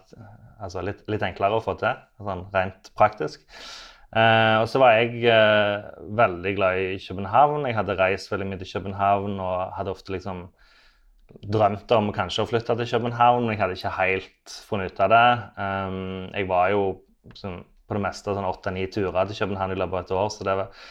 [0.61, 3.43] altså litt, litt, enklere å få til, sånn rent praktisk.
[4.11, 7.67] Eh, og så var jeg eh, veldig glad i København.
[7.69, 10.49] Jeg hadde reist veldig mye til København og hadde ofte liksom
[11.47, 15.13] drømt om kanskje å flytte til København, men jeg hadde ikke helt funnet ut av
[15.13, 15.27] det.
[15.61, 16.01] Um,
[16.35, 16.83] jeg var jo
[17.39, 20.47] sånn, på det meste sånn åtte-ni turer til København i løpet av et år, så
[20.49, 20.89] det, var,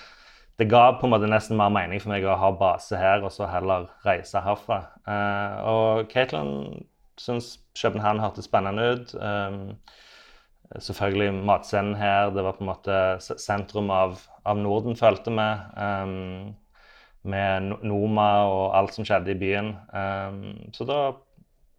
[0.62, 3.34] det ga på en måte nesten mer mening for meg å ha base her og
[3.36, 4.80] så heller reise herfra.
[5.04, 6.86] Uh, og Caitlin
[7.20, 9.16] syntes København hørtes spennende ut.
[9.20, 9.76] Um,
[10.78, 12.30] selvfølgelig matscenen her.
[12.34, 15.48] Det var på en måte sentrum av, av Norden, følte vi.
[15.76, 16.56] Um,
[17.30, 19.74] med Noma og alt som skjedde i byen.
[19.92, 21.00] Um, så da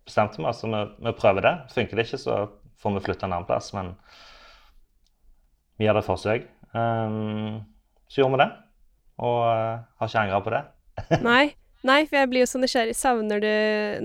[0.06, 1.54] bestemte vi oss altså, vi, vi prøver det.
[1.74, 2.40] Funker det ikke, så
[2.82, 3.70] får vi flytte en annen plass.
[3.76, 3.94] Men
[5.78, 6.50] vi gjør det forsøk.
[6.74, 7.62] Um,
[8.10, 8.50] så gjorde vi det.
[9.20, 10.64] Og uh, har ikke angra på det.
[11.30, 11.44] Nei.
[11.80, 12.92] Nei, for jeg blir jo så nysgjerrig.
[12.92, 13.52] Savner du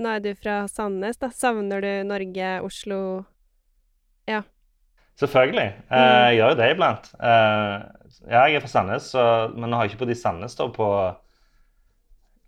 [0.00, 1.28] Nå er du fra Sandnes, da.
[1.28, 3.00] Savner du Norge, Oslo.
[5.20, 5.68] Selvfølgelig.
[5.90, 6.08] Eh, mm.
[6.26, 7.12] Jeg gjør jo det iblant.
[7.20, 7.76] Eh,
[8.26, 9.22] ja, jeg er fra Sandnes, så,
[9.54, 10.88] men nå har jeg ikke bodd i Sandnes da på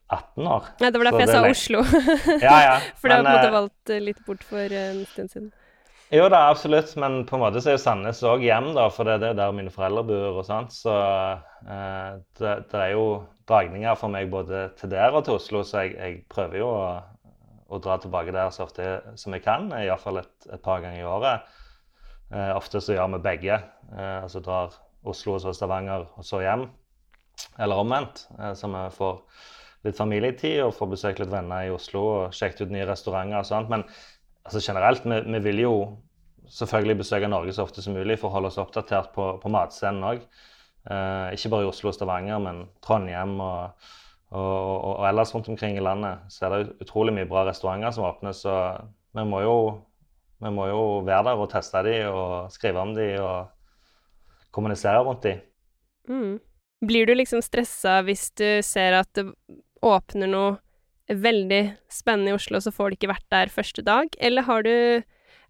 [0.08, 0.68] 18 år.
[0.80, 1.84] Nei, det var derfor jeg sa Oslo.
[2.46, 2.76] ja, ja.
[3.00, 5.50] For det har på en måte eh, valgt litt bort for en stund siden.
[6.08, 9.04] Jo da, absolutt, men på en måte så er jo Sandnes òg hjem, da, for
[9.04, 10.72] det er der mine foreldre bor og sånt.
[10.72, 13.04] Så eh, det, det, er jo
[13.48, 16.88] dragninger for meg både til der og til Oslo, så jeg, jeg prøver jo å,
[17.68, 18.88] å, dra tilbake der så ofte
[19.20, 19.68] som jeg kan.
[19.76, 21.57] Iallfall et, et par ganger i året.
[22.32, 23.60] Eh, ofte så gjør vi begge.
[23.92, 24.76] Eh, altså drar
[25.08, 26.66] Oslo og så Stavanger og så hjem.
[27.58, 28.26] Eller omvendt.
[28.38, 29.22] Eh, så vi får
[29.86, 33.48] litt familietid og får besøkt litt venner i Oslo og sjekket ut nye restauranter og
[33.48, 33.72] sånt.
[33.72, 33.86] Men
[34.44, 35.74] altså generelt, vi, vi, vil jo
[36.48, 40.06] selvfølgelig besøke Norge så ofte som mulig for å holde oss oppdatert på, på matscenen
[40.10, 40.24] òg.
[40.88, 43.88] Eh, ikke bare i Oslo og Stavanger, men Trondheim og,
[44.30, 46.24] og, og, og, ellers rundt omkring i landet.
[46.32, 48.56] Så er det utrolig mye bra restauranter som åpnes, så
[49.16, 49.58] vi må jo,
[50.38, 53.48] vi må jo være der og teste dem og skrive om dem og
[54.54, 55.42] kommunisere rundt dem.
[56.08, 56.38] Mm.
[56.88, 59.26] Blir du liksom stressa hvis du ser at det
[59.84, 60.56] åpner noe
[61.08, 64.10] veldig spennende i Oslo, så får du ikke vært der første dag?
[64.20, 65.02] Eller har du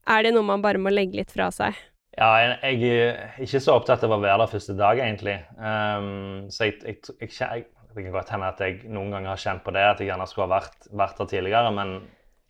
[0.08, 1.76] Er det noe man bare må legge litt fra seg?
[2.16, 5.34] Ja, jeg, er ikke så opptatt av å være der første dag, egentlig.
[5.54, 9.62] Um, så jeg, jeg, jeg, Det kan godt hende at jeg noen ganger har kjent
[9.66, 11.74] på det, at jeg gjerne skulle ha vært, vært der tidligere.
[11.76, 11.92] Men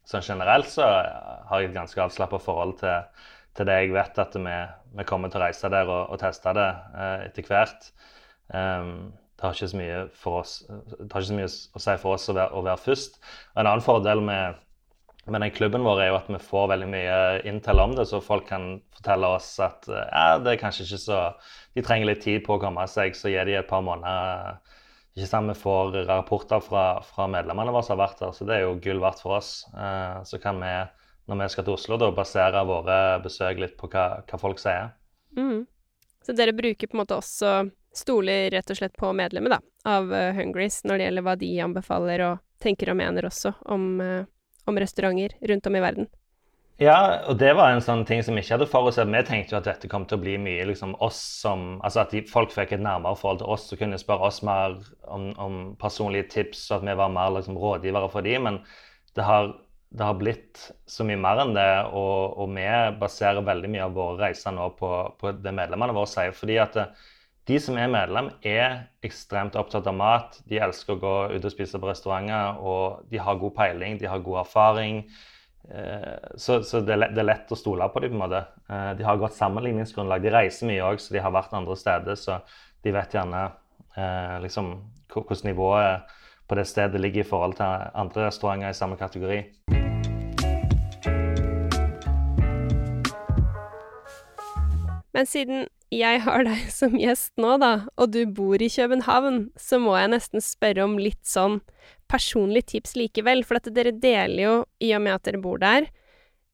[0.09, 3.25] sånn generelt så har jeg et ganske avslappa forhold til,
[3.57, 3.79] til, det.
[3.83, 4.59] Jeg vet at vi,
[4.97, 7.91] vi, kommer til å reise der og, og teste det eh, etter hvert.
[8.49, 9.99] Um, det har ikke så mye,
[10.35, 10.55] oss,
[11.05, 13.21] ikke så mye å si for oss å være, å være, først.
[13.55, 14.57] En annen fordel med,
[15.29, 18.19] med, den klubben vår er jo at vi får veldig mye intel om det, så
[18.25, 21.21] folk kan fortelle oss at ja, det er kanskje ikke så
[21.77, 24.59] De trenger litt tid på å komme seg, så gir de et par måneder.
[25.19, 28.55] Ikke sant, Vi får rapporter fra, fra medlemmene våre som har vært der, så det
[28.55, 29.65] er jo gull verdt for oss.
[29.75, 30.71] Eh, så kan vi,
[31.27, 34.93] når vi skal til Oslo, da basere våre besøk litt på hva, hva folk sier.
[35.35, 35.65] Mm.
[36.23, 37.57] Så dere bruker på en måte også
[37.99, 39.59] stoler rett og slett på medlemmet, da,
[39.91, 43.89] av uh, Hungries når det gjelder hva de anbefaler og tenker og mener også om,
[43.99, 44.23] uh,
[44.71, 46.11] om restauranter rundt om i verden.
[46.79, 49.09] Ja, og det var en sånn ting som vi ikke hadde forutsett.
[49.11, 52.13] Vi tenkte jo at dette kom til å bli mye liksom oss som Altså at
[52.15, 54.77] de, folk fikk et nærmere forhold til oss og kunne spørre oss mer
[55.11, 58.47] om, om personlige tips, og at vi var mer liksom rådgivere for dem.
[58.47, 58.61] Men
[59.19, 59.51] det har,
[59.91, 62.67] det har, blitt så mye mer enn det, og, og, vi
[63.01, 66.37] baserer veldig mye av våre reiser nå på, på det medlemmene våre sier.
[66.37, 66.85] fordi at det,
[67.51, 70.39] de som er medlem, er ekstremt opptatt av mat.
[70.47, 74.07] De elsker å gå ut og spise på restauranter, og de har god peiling, de
[74.07, 75.03] har god erfaring.
[75.71, 78.15] Eh, så, så det, er lett å stole på dem.
[78.15, 78.45] på en måte.
[78.69, 80.23] Eh, de har godt sammenligningsgrunnlag.
[80.25, 82.19] De reiser mye òg, så de har vært andre steder.
[82.19, 82.39] Så
[82.85, 83.45] de vet gjerne
[83.97, 84.73] eh, liksom,
[85.13, 86.15] hvordan nivået
[86.49, 89.43] på det stedet ligger i forhold til andre restauranter i samme kategori.
[95.13, 99.81] Men siden jeg har deg som gjest nå, da, og du bor i København, så
[99.81, 101.59] må jeg nesten spørre om litt sånn
[102.09, 105.87] personlig tips likevel, for at dere deler jo, i og med at dere bor der,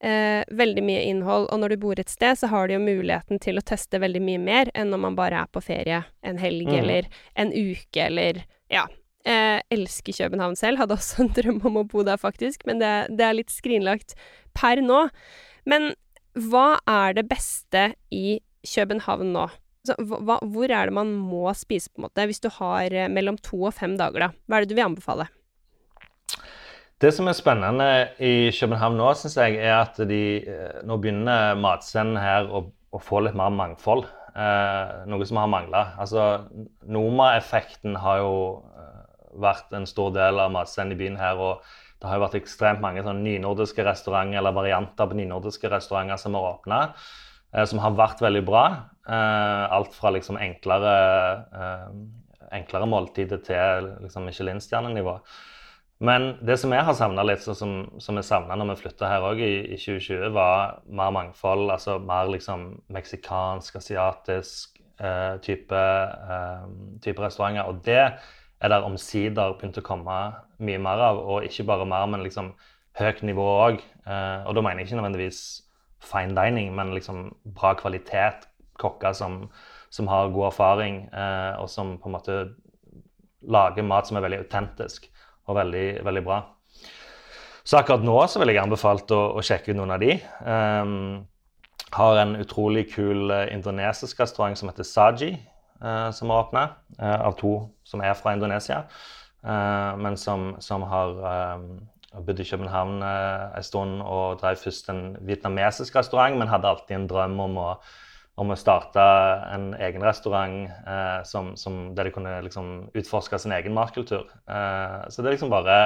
[0.03, 1.47] eh, veldig mye innhold.
[1.53, 4.21] Og når du bor et sted, så har du jo muligheten til å teste veldig
[4.23, 6.79] mye mer enn når man bare er på ferie en helg Mm.
[6.83, 8.87] eller en uke eller Ja.
[9.27, 10.77] Eh, elsker København selv.
[10.79, 14.12] Hadde også en drøm om å bo der, faktisk, men det, det er litt skrinlagt
[14.55, 15.09] per nå.
[15.64, 15.95] Men
[16.37, 19.47] hva er det beste i København nå?
[19.87, 23.09] Så, hva, hvor er det man må spise, på en måte, hvis du har eh,
[23.09, 24.29] mellom to og fem dager, da?
[24.49, 25.29] Hva er det du vil anbefale?
[27.05, 27.87] Det som er spennende
[28.17, 32.62] i København nå, synes jeg, er at de, eh, nå begynner matscenen her å,
[32.97, 34.07] å få litt mer mangfold.
[34.33, 35.83] Eh, noe som har mangla.
[36.01, 36.47] Altså,
[36.88, 38.33] Noma-effekten har jo
[38.73, 39.05] eh,
[39.37, 41.37] vært en stor del av matscenen i byen her.
[41.37, 41.61] og
[42.01, 46.38] det har jo vært ekstremt mange sånn nynordiske restauranter eller varianter på nynordiske restauranter som
[46.38, 46.83] har åpna,
[47.53, 48.67] eh, som har vært veldig bra.
[49.05, 50.97] Eh, alt fra liksom enklere,
[51.53, 51.88] eh,
[52.62, 55.21] enklere måltider til liksom Michelin-stjernenivå.
[56.05, 59.09] Men det som jeg har savna litt, så som, som jeg savna når vi flytta
[59.09, 61.69] her òg i, i 2020, var mer mangfold.
[61.73, 65.85] Altså mer liksom meksikansk, asiatisk eh, type,
[66.37, 66.67] eh,
[67.05, 67.71] type restauranter.
[67.71, 70.19] Og det er der omsider begynt å komme
[70.64, 71.23] mye mer av.
[71.23, 72.53] Og ikke bare mer, men liksom
[73.01, 73.81] høyt nivå òg.
[74.05, 75.40] Eh, og da mener jeg ikke nødvendigvis
[76.05, 78.45] fine dining, men liksom bra kvalitet.
[78.83, 79.47] Kokker som,
[79.95, 82.38] som har god erfaring, eh, og som på en måte
[83.45, 85.09] lager mat som er veldig autentisk
[85.49, 86.41] og veldig, veldig bra.
[87.65, 90.19] Så akkurat nå så vil jeg anbefalt å, å sjekke ut noen av de.
[90.45, 91.25] Um,
[91.95, 95.31] har en utrolig kul uh, indonesisk restaurant som heter Saji,
[95.81, 96.65] uh, som har åpna.
[96.99, 97.55] Uh, av to
[97.89, 98.85] som er fra Indonesia,
[99.45, 101.11] men som, som har
[102.25, 107.05] bodd i København en stund og drev først en vietnamesisk restaurant, men hadde alltid en
[107.11, 107.67] drøm om å
[108.40, 109.03] om å starte
[109.55, 114.27] en egen restaurant eh, som, som, der de kunne liksom utforske sin egen matkultur.
[114.51, 115.79] Eh, så det er liksom bare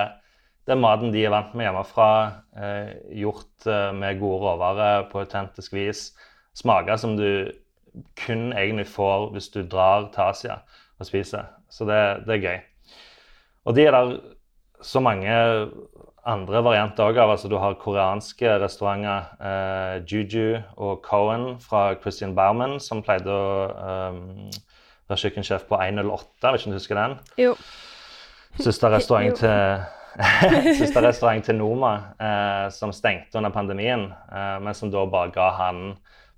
[0.68, 2.08] det er maten de er vant med hjemmefra,
[2.61, 2.90] eh,
[3.22, 6.11] gjort med gode råvarer på autentisk vis.
[6.56, 7.52] Smaker som du
[8.20, 10.58] kun egentlig får hvis du drar til Asia
[10.98, 11.48] og spiser.
[11.72, 12.58] Så det, det er gøy.
[13.68, 14.12] Og de er der
[14.84, 15.32] så mange
[16.26, 17.35] andre varianter òg av.
[17.35, 19.28] Altså, du har koreanske restauranter.
[19.40, 23.68] Eh, Juju og Cohen fra Christian Bauman, som pleide å
[24.11, 24.48] um,
[25.09, 26.50] være kjøkkensjef på 108.
[26.54, 27.16] hvis du husker den?
[27.40, 27.54] Jo.
[28.59, 29.87] Siste restaurant til
[30.81, 35.50] Siste restaurant til Noma, eh, som stengte under pandemien, eh, men som da bare ga
[35.54, 35.83] han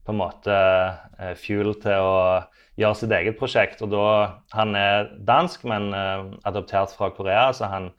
[0.04, 0.56] på en måte
[1.18, 2.18] eh, fuel til å
[2.80, 3.82] gjøre sitt eget prosjekt.
[3.84, 4.06] Og da,
[4.52, 7.90] Han er dansk, men eh, adoptert fra Korea, så han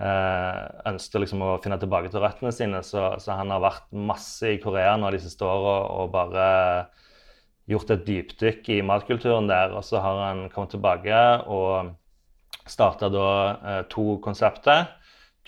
[0.00, 2.82] eh, ønsker liksom å finne tilbake til røttene sine.
[2.86, 6.46] Så, så, han har vært masse i Korea nå de siste åra og bare
[7.70, 9.74] gjort et dypdykk i matkulturen der.
[9.76, 11.92] Og så har han kommet tilbake og
[12.68, 14.88] starta da eh, to konsepter.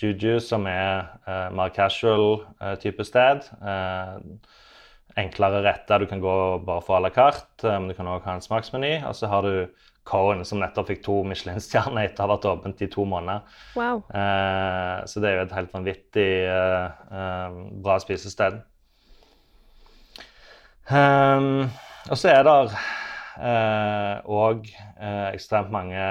[0.01, 3.47] Juju, som er eh, mer casual eh, type sted.
[5.15, 5.99] enklere retter.
[5.99, 8.97] Du kan gå bare for à la carte, men du kan òg ha en smaksmeny.
[9.07, 9.69] Og så har du
[10.05, 13.45] Cohen, som nettopp fikk to Michelin-stjerner etter å ha vært åpent i to måneder.
[13.77, 14.03] Wow.
[14.13, 18.61] Eh, så det er jo et helt vanvittig eh, eh, bra spisested.
[20.85, 21.71] Um,
[22.11, 22.53] og så er det
[24.29, 24.67] òg
[25.33, 26.03] ekstremt mange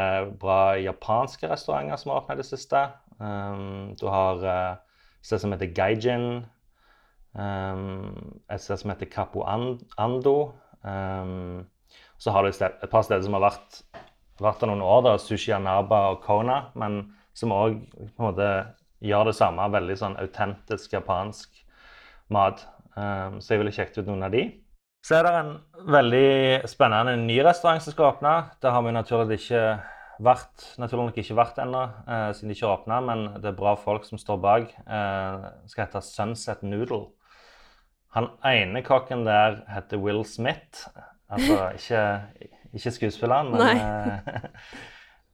[0.42, 2.82] bra japanske restauranter som har åpna i det siste.
[3.22, 4.82] Um, du har et
[5.22, 6.26] sted som heter Gaijin.
[7.38, 10.36] Um, et sted som heter Capo Ando.
[10.82, 11.70] Um,
[12.18, 13.82] så har du et, par steder som har vært,
[14.42, 17.02] vært der noen år, da, Sushi Anaba og Kona, men
[17.34, 17.80] som òg
[19.04, 19.70] gjør det samme.
[19.74, 21.64] Veldig sånn autentisk japansk
[22.32, 22.66] mat.
[22.94, 24.46] Um, så jeg ville sjekket ut noen av de.
[25.04, 25.50] Så er det en
[25.92, 28.36] veldig spennende ny restaurant som skal åpne.
[28.62, 29.64] Det har vi naturlig ikke
[30.24, 33.58] vært, naturlig nok ikke vært ennå, uh, siden de ikke har åpna, men det er
[33.58, 34.72] bra folk som står bak.
[34.86, 37.08] Uh, skal hete Sunset Noodle.
[38.14, 40.86] Han ene kokken der heter Will Smith.
[41.34, 43.60] Altså ikke, ikke skuespilleren, men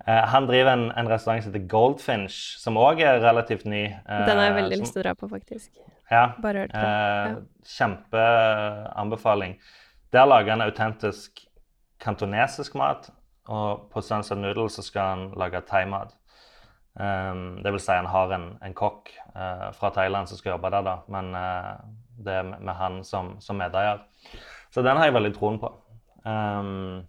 [0.08, 3.86] eh, Han driver en, en, restaurant som heter Goldfinch, som òg er relativt ny.
[4.08, 5.70] Den har jeg veldig lyst til å dra på, faktisk.
[6.10, 6.24] Ja.
[6.42, 6.82] Bare hørt på.
[6.82, 7.36] Ja.
[7.76, 9.60] Kjempeanbefaling.
[10.12, 11.44] Der lager han autentisk
[12.00, 13.10] kantonesisk mat.
[13.50, 16.14] Og på Sunset Noodles så skal han lage thaimat.
[16.94, 20.70] Um, det vil si han har en, en kokk uh, fra Thailand som skal jobbe
[20.74, 20.96] der, da.
[21.10, 21.78] Men uh,
[22.20, 24.02] det er med han som, som medeier.
[24.70, 25.70] Så den har jeg veldig troen på.
[26.24, 27.06] Um,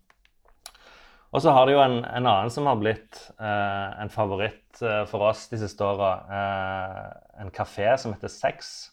[1.32, 5.04] og så har det jo en, en annen som har blitt uh, en favoritt uh,
[5.10, 6.12] for oss de siste åra.
[6.28, 8.92] Uh, en kafé som heter Sex.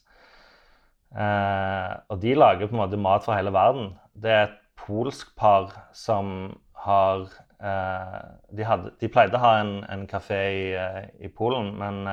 [1.09, 3.95] og de lager på en måte mat for hele verden.
[4.13, 6.51] Det er et polsk par som
[6.85, 7.25] har
[7.59, 10.67] de, hadde, de, pleide å ha en, en kafé i,
[11.25, 12.05] i Polen, men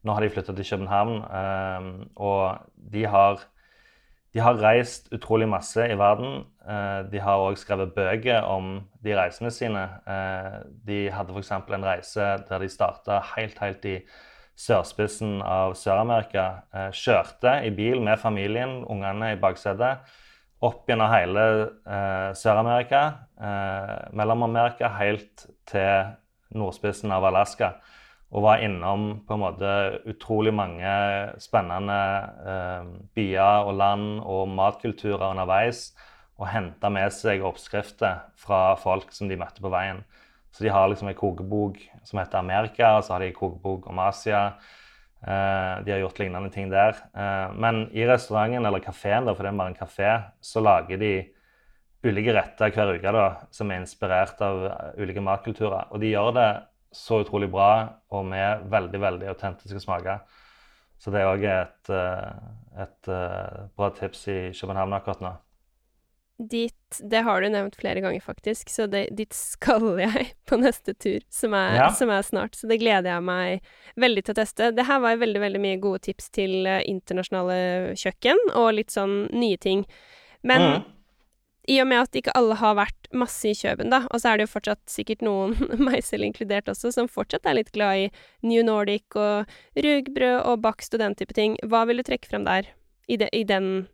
[0.00, 2.60] Nå har de flytta til København, eh, og
[2.92, 3.42] de har,
[4.34, 6.44] de har reist utrolig masse i verden.
[6.62, 9.82] Eh, de har òg skrevet bøker om de reisene sine.
[10.06, 11.50] Eh, de hadde f.eks.
[11.58, 13.96] en reise der de starta helt, helt i
[14.60, 16.46] sørspissen av Sør-Amerika.
[16.70, 20.06] Eh, kjørte i bil med familien, ungene i baksetet,
[20.62, 21.42] opp gjennom hele
[22.36, 22.98] Sør-Amerika,
[24.12, 26.10] Mellom-Amerika, helt til
[26.52, 27.70] nordspissen av Alaska
[28.30, 29.70] og var innom på en måte
[30.10, 30.90] utrolig mange
[31.42, 31.98] spennende
[32.46, 35.90] eh, byer og land og matkulturer underveis.
[36.40, 40.04] Og henta med seg oppskrifter fra folk som de møtte på veien.
[40.54, 43.90] Så de har liksom en kokebok som heter Amerika, og så har de en kokebok
[43.90, 44.46] om Asia.
[45.20, 46.96] Eh, de har gjort lignende ting der.
[47.12, 51.12] Eh, men i restauranten eller kafeen, for det er bare en kafé, så lager de
[52.06, 54.62] ulike retter hver uke da, som er inspirert av
[54.96, 55.90] ulike matkulturer.
[55.90, 56.50] Og de gjør det
[56.92, 57.72] så utrolig bra
[58.10, 60.24] og med veldig veldig autentiske smaker.
[61.00, 65.32] Så det er òg et, eh, et, eh, bra tips i København akkurat nå.
[66.40, 70.94] Dit, det har du nevnt flere ganger, faktisk, så det, dit skal jeg på neste
[70.94, 71.88] tur, som er, ja.
[71.92, 72.56] som er, snart.
[72.56, 74.70] Så det gleder jeg meg veldig til å teste.
[74.76, 79.28] Det her var veldig, veldig mye gode tips til uh, internasjonale kjøkken, og litt sånn
[79.36, 79.84] nye ting.
[80.42, 80.88] Men mm
[81.68, 84.38] i og med at ikke alle har vært masse i Kjøben, da, og så er
[84.38, 85.54] det jo fortsatt sikkert noen,
[85.88, 88.10] meg selv inkludert også, som fortsatt er litt glad i
[88.46, 92.46] New Nordic og rugbrød og bakst og den type ting, hva vil du trekke frem
[92.48, 92.70] der,
[93.10, 93.88] i, de, i den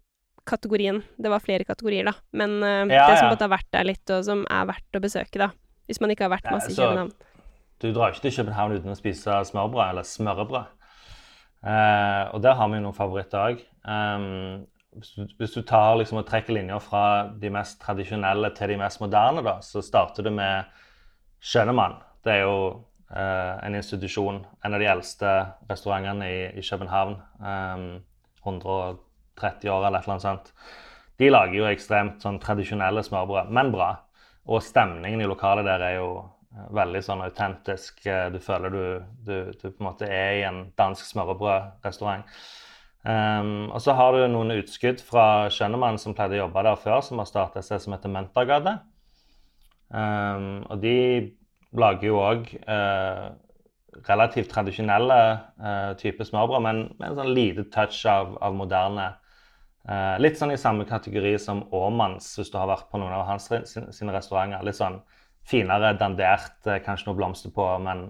[0.47, 1.03] kategorien?
[1.19, 3.39] Det var flere kategorier, da, men uh, ja, det som ja.
[3.41, 5.51] har vært der litt, og som er verdt å besøke, da,
[5.91, 7.13] hvis man ikke har vært masse i København.
[7.83, 10.73] Du drar ikke til København uten å spise smørbrød, eller smørrebrød.
[11.67, 13.63] Uh, og der har vi noen favoritter òg.
[13.83, 17.05] Um, hvis du, tar liksom og trekker linjer fra
[17.41, 20.69] de mest tradisjonelle til de mest moderne, da, så starter du med
[21.45, 21.99] Skjønemann.
[22.25, 22.59] Det er jo
[23.11, 25.33] eh, en institusjon, en av de eldste
[25.71, 27.19] restaurantene i, i København.
[27.41, 27.89] Um,
[28.47, 30.53] 130 år eller et eller annet sånt.
[31.19, 33.91] De lager jo ekstremt sånn tradisjonelle smørbrød, men bra.
[34.47, 38.05] Og stemningen i lokalet der er jo eh, veldig sånn autentisk.
[38.07, 38.85] Eh, du føler du,
[39.27, 42.29] du, du på en måte er i en dansk smørrebrødrestaurant.
[43.07, 47.03] Um, og så har du noen utskudd fra Skjønnemann som pleide å jobbe der før,
[47.07, 48.73] som har starta sted som heter Mentergade.
[49.95, 50.97] Um, og de
[51.77, 55.21] lager jo òg uh, eh, relativt tradisjonelle
[55.61, 59.13] uh, typer smørbrød, men med en sånn lite touch av, av moderne.
[59.87, 63.29] Uh, litt sånn i samme kategori som Åmanns, hvis du har vært på noen av
[63.29, 64.67] hans sin, sine restauranter.
[64.67, 64.99] Litt sånn
[65.47, 68.09] finere dandert, kanskje noe blomster på, men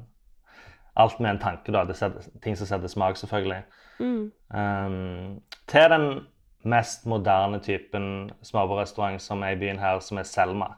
[0.96, 1.84] alt med en tanke, da.
[1.84, 3.66] Det setter, ting som setter smak, selvfølgelig.
[3.98, 4.32] Mm.
[4.54, 6.26] Um, til den
[6.66, 10.74] mest moderne typen smørbrødrestaurant som er i byen her, som er Selma.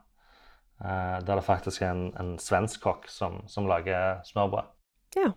[0.79, 4.69] Uh, der det faktisk er en, en svensk kokk som, som, lager smørbrød.
[5.17, 5.33] Ja.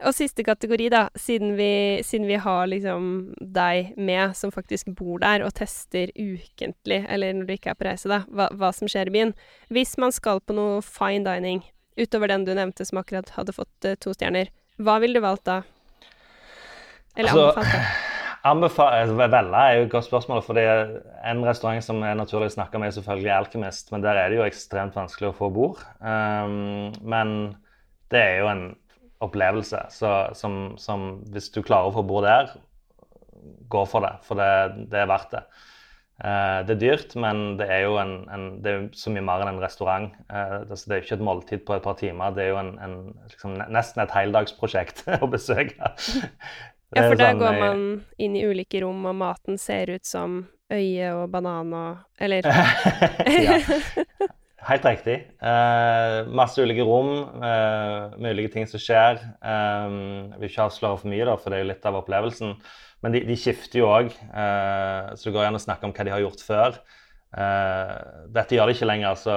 [0.00, 5.20] Og siste kategori, da, siden vi, siden vi, har liksom deg med som faktisk bor
[5.20, 8.88] der og tester ukentlig, eller når du ikke er på reise, da, hva, hva som
[8.88, 9.34] skjer i byen.
[9.68, 11.60] Hvis man skal på noe fine dining,
[12.00, 14.48] utover den du nevnte som akkurat hadde fått uh, to stjerner,
[14.80, 15.60] hva ville du valgt da?
[17.18, 17.64] Eller altså,
[18.46, 18.94] anbefalt?
[18.94, 20.42] Altså, velge er jo et godt spørsmål.
[20.42, 23.92] for En restaurant som er naturlig å snakke med, er selvfølgelig Alkymist.
[23.92, 25.82] Men der er det jo ekstremt vanskelig å få bord.
[26.00, 27.34] Um, men
[28.10, 28.64] det er jo en
[29.20, 32.54] opplevelse så, som, som, Hvis du klarer å få bord der,
[33.70, 34.16] gå for det.
[34.26, 35.44] For det, det er verdt det.
[36.20, 39.40] Uh, det er dyrt, men det er jo en, en, det er så mye mer
[39.40, 40.10] enn en restaurant.
[40.28, 42.34] Uh, det, det, er jo ikke et måltid på et par timer.
[42.36, 45.94] Det er jo en, en liksom, nesten et heldagsprosjekt å besøke.
[46.96, 47.82] Ja, for der sånn, går man
[48.18, 52.46] inn i ulike rom, og maten ser ut som øye og banan og Eller
[53.46, 53.58] Ja.
[54.70, 55.16] Helt riktig.
[55.40, 59.16] Uh, masse ulike rom uh, med ulike ting som skjer.
[59.40, 62.52] Um, jeg vil ikke avsløre for mye, da, for det er jo litt av opplevelsen.
[63.00, 66.04] Men de, de skifter jo òg, uh, så det går an å snakke om hva
[66.04, 66.80] de har gjort før.
[68.34, 69.34] dette gjør de ikke lenger, altså,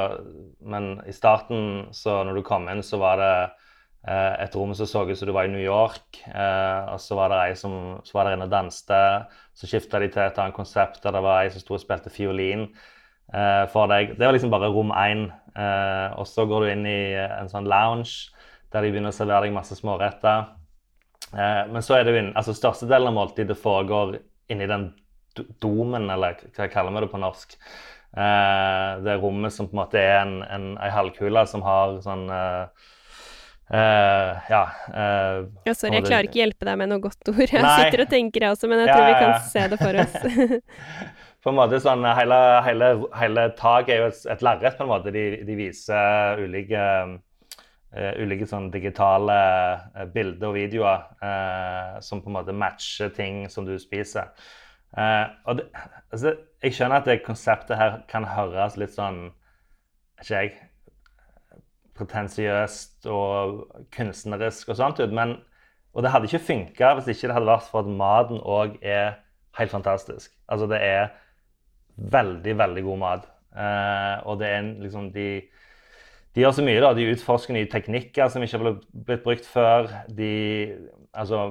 [0.66, 3.50] men i starten, så når du kom inn, så var det Eh,
[4.04, 6.20] et rom som så ut som du var i New York.
[6.28, 8.98] Eh, og så var det ei som så var der inne og danste.
[9.56, 12.12] Så skifta de til et annet konsept der det var ei som sto og spilte
[12.12, 14.18] fiolin eh, for deg.
[14.18, 15.30] Det var liksom bare rom én.
[15.54, 18.34] og så går du inn i en sånn lounge
[18.74, 20.48] der de begynner å servere deg masse småretter.
[21.70, 24.18] men så er det jo inn, altså størstedelen av måltidet foregår
[24.50, 24.88] inni den
[25.62, 27.54] domen, eller hva kaller vi det på norsk.
[29.06, 32.26] det rommet som på en måte er en, en, en halvkule som har sånn
[33.74, 34.64] Uh, ja.
[34.94, 35.74] Uh, ja.
[35.74, 37.42] Sorry, jeg klarer ikke hjelpe deg med noe godt ord.
[37.42, 37.74] Jeg Nei.
[37.82, 40.18] sitter og tenker, jeg også, men jeg ja, tror vi kan se det for oss.
[41.44, 44.92] på en måte sånn, Hele, hele, hele taket er jo et, et lerret, på en
[44.92, 45.14] måte.
[45.16, 49.40] De, de viser ulike uh, ulike sånn digitale
[50.14, 54.32] bilder og videoer som på en måte matcher ting som du spiser.
[54.98, 55.68] og det,
[56.10, 59.28] altså, jeg skjønner at det konseptet her kan høres litt sånn
[60.24, 60.56] ikke jeg,
[61.98, 65.38] pretensiøst og kunstnerisk og sånt ut, men
[65.94, 69.20] og det hadde ikke funka hvis ikke det hadde vært for at maten òg er
[69.60, 70.32] helt fantastisk.
[70.50, 71.12] Altså, det er
[71.96, 73.28] veldig, veldig god mat.
[73.54, 75.28] Eh, og det er liksom de
[76.34, 76.82] de gjør så mye.
[76.82, 79.90] da, De utforsker nye teknikker som ikke har blitt brukt før.
[80.10, 80.30] De,
[81.14, 81.44] altså,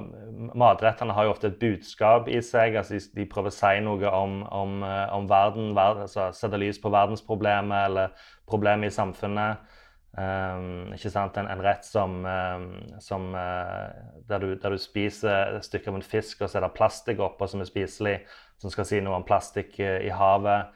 [0.59, 2.75] Matrettene har jo ofte et budskap i seg.
[2.75, 6.81] altså De, prøver å si noe om, om, eh, om verden, ver, altså sette lys
[6.83, 9.79] på verdensproblemet eller problemet i samfunnet.
[10.13, 11.37] Um, ikke sant?
[11.41, 12.65] En, en rett som, um,
[13.01, 13.89] som uh,
[14.29, 17.23] der, du, der, du, spiser et stykke av en fisk, og så er det plastikk
[17.25, 18.19] oppå som er spiselig,
[18.61, 20.69] som skal si noe om plastikk i havet.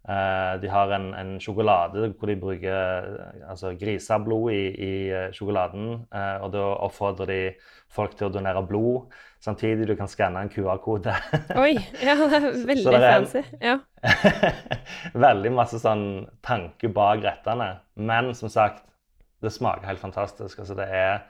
[0.00, 3.10] Uh, de har en, en, sjokolade hvor de bruker
[3.46, 4.92] altså, griseblod i, i
[5.36, 5.90] sjokoladen.
[6.42, 7.40] Og da oppfordrer de
[7.94, 9.14] folk til å donere blod.
[9.40, 11.14] Samtidig du kan skanne en QR-kode.
[11.56, 11.72] Oi!
[12.04, 13.42] Ja, det er veldig det er fancy.
[13.64, 13.78] Ja.
[15.26, 16.04] veldig masse sånn
[16.44, 17.70] tanke bak rettene.
[17.96, 18.84] Men som sagt,
[19.40, 20.60] det smaker helt fantastisk.
[20.60, 21.22] Altså, det er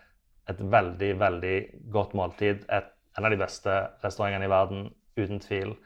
[0.51, 1.57] et veldig, veldig
[1.95, 2.67] godt måltid.
[2.67, 5.77] Et, en av de beste restaurantene i verden, uten tvil.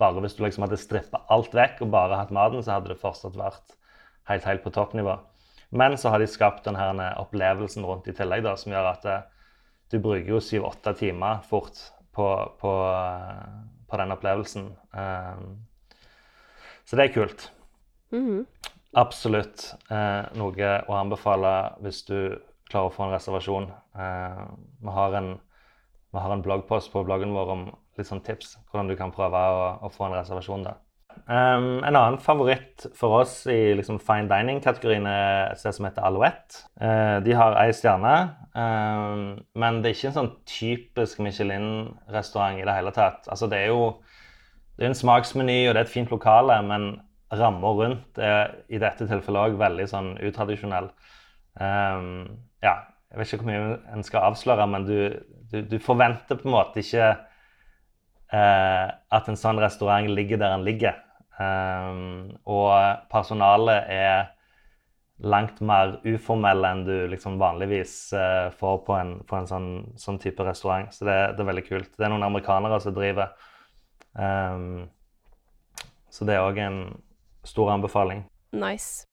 [0.00, 3.00] Bare hvis du liksom hadde strippa alt vekk og bare hatt maten, så hadde det
[3.00, 3.76] fortsatt vært
[4.28, 5.16] helt, helt på toppnivå.
[5.70, 9.18] Men så har de skapt denne opplevelsen rundt i tillegg, da, som gjør at det,
[9.22, 9.36] eh,
[9.90, 11.78] du bruker jo syv-åtte timer fort
[12.14, 12.26] på,
[12.60, 13.48] på, eh,
[13.90, 14.70] på, den opplevelsen.
[14.94, 15.66] Um,
[16.84, 17.52] så det er kult.
[18.12, 18.44] Mm -hmm.
[18.92, 22.38] Absolutt uh, noe å anbefale hvis du
[22.70, 23.70] klarer å få en reservasjon.
[23.94, 24.46] Uh,
[24.80, 25.40] vi, har en,
[26.12, 29.36] vi har en bloggpost på bloggen vår om litt sånn tips hvordan du kan prøve
[29.36, 30.74] å, å få en reservasjon der.
[31.30, 36.06] Um, en annen favoritt for oss i liksom, fine dining-kategorien er et sted som heter
[36.06, 36.64] Alouette.
[36.80, 38.14] Uh, de har ei stjerne,
[38.56, 43.30] um, men det er ikke en sånn typisk Michelin-restaurant i det hele tatt.
[43.30, 43.84] Altså, det er jo
[44.80, 46.90] det er en smaksmeny og det er et fint lokale, men
[47.36, 50.90] rammer rundt er i dette tilfellet òg veldig sånn utradisjonell.
[51.60, 52.78] Um, ja,
[53.10, 54.96] jeg vet ikke hvor mye en skal avsløre, men du,
[55.52, 57.12] du, du forventer på en måte ikke
[58.30, 60.98] at en sånn restaurant ligger der den ligger.
[61.40, 64.28] Um, og personalet er
[65.24, 69.68] langt mer uformelle enn du liksom vanligvis uh, får på en, på en sånn,
[70.00, 70.92] sånn, type restaurant.
[70.92, 71.92] Så det, det, er veldig kult.
[71.96, 73.32] Det er noen amerikanere som driver.
[74.12, 74.88] Um,
[76.10, 76.80] så det er òg en
[77.46, 78.24] stor anbefaling.
[78.52, 79.06] Nice.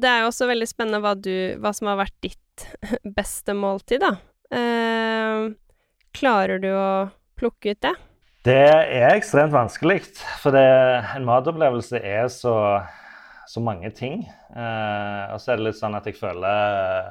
[0.00, 2.66] Det er jo også veldig spennende hva, du, hva som har vært ditt
[3.18, 4.14] beste måltid, da.
[4.50, 5.50] Eh,
[6.16, 6.92] klarer du å
[7.38, 7.94] plukke ut det?
[8.46, 10.00] Det er ekstremt vanskelig,
[10.40, 10.64] for det,
[11.16, 12.54] en matopplevelse er så,
[13.48, 14.22] så mange ting.
[14.56, 17.10] Eh, og så er det litt sånn at jeg føler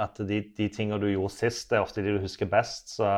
[0.00, 2.94] at de, de tingene du gjorde sist, er ofte de du husker best.
[2.96, 3.10] Så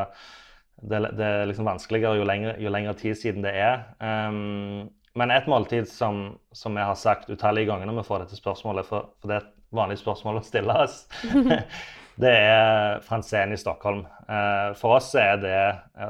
[0.83, 3.87] det, det er liksom vanskeligere jo lengre, jo lengre, tid siden det er.
[4.03, 8.39] Um, men et måltid som, som jeg har sagt utallige ganger når vi får dette
[8.39, 11.03] spørsmålet, for, for det er et vanlig spørsmål å stille oss,
[12.23, 14.05] det er Franzén i Stockholm.
[14.29, 15.57] Uh, for oss er det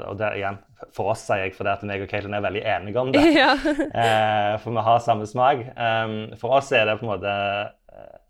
[0.09, 0.59] Og det igjen,
[0.95, 3.23] for oss sier jeg fordi at meg og Caitlin er veldig enige om det.
[3.41, 3.55] Ja.
[3.59, 5.65] uh, for vi har samme smak.
[5.77, 7.37] Um, for oss er det på en måte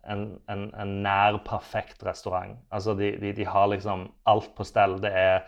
[0.09, 2.57] en, en, en nær perfekt restaurant.
[2.73, 4.97] Altså de, de, de har liksom alt på stell.
[5.03, 5.45] Det er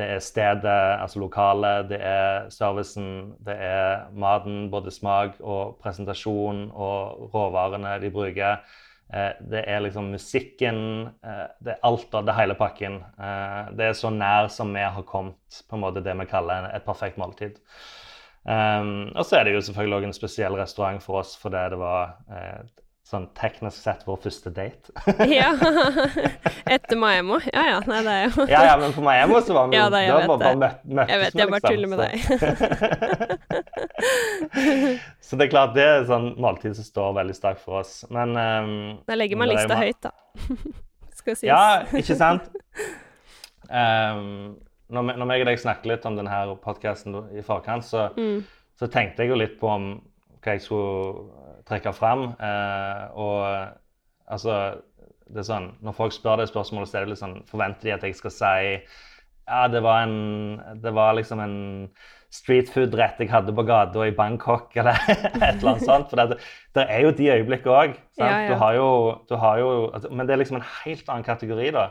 [0.00, 6.70] det er stedet, altså lokalet, det er servicen, det er maten, både smak og presentasjon
[6.72, 8.62] og råvarene de bruker.
[9.12, 10.80] Eh, det er liksom musikken.
[11.24, 13.00] Eh, det er alt av det hele pakken.
[13.18, 16.70] Eh, det er så nær som vi har kommet på en måte det vi kaller
[16.70, 17.58] et perfekt måltid.
[18.40, 22.14] og så er det jo selvfølgelig også en spesiell restaurant for oss fordi det var
[23.10, 24.92] sånn teknisk sett vår første date.
[25.40, 25.50] ja.
[26.74, 27.40] Etter Maemmo.
[27.50, 29.88] Ja ja, nei, det er jo Ja ja, men på Maemmo så var vi ja,
[29.90, 32.14] da, jeg vet bare, bare møt, møttes Jeg vet, jeg bare tuller med deg.
[35.26, 37.92] så det er klart det er sånn måltid som står veldig sterkt for oss.
[38.14, 38.72] Men um,
[39.08, 40.14] Da legger man lista høyt, da.
[41.18, 41.50] Skal sies.
[41.50, 42.46] Ja, ikke sant?
[43.70, 44.56] Um,
[44.90, 48.40] når, når jeg og deg snakket litt om denne podkasten i forkant, så, mm.
[48.78, 49.92] så tenkte jeg jo litt på om
[50.40, 52.30] hva jeg skulle trekke fram.
[52.40, 54.60] Eh, og altså
[55.30, 57.94] det er sånn, Når folk spør det spørsmålet, så er det litt sånn, forventer de
[57.94, 58.54] at jeg skal si
[59.50, 61.54] ja, det var, en, det var liksom en
[62.30, 66.06] streetfood-rett jeg hadde på gata i Bangkok, eller et eller annet sånt.
[66.12, 66.38] For det,
[66.78, 67.96] det er jo de øyeblikkene òg.
[68.20, 68.52] Ja, ja.
[68.54, 71.88] Du du har jo altså, Men det er liksom en helt annen kategori, da.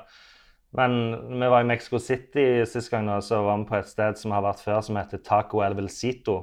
[0.77, 4.21] Men vi var i Mexico City sist gang, nå, så var vi på et sted
[4.21, 6.39] som har vært før, som heter Taco El Velcito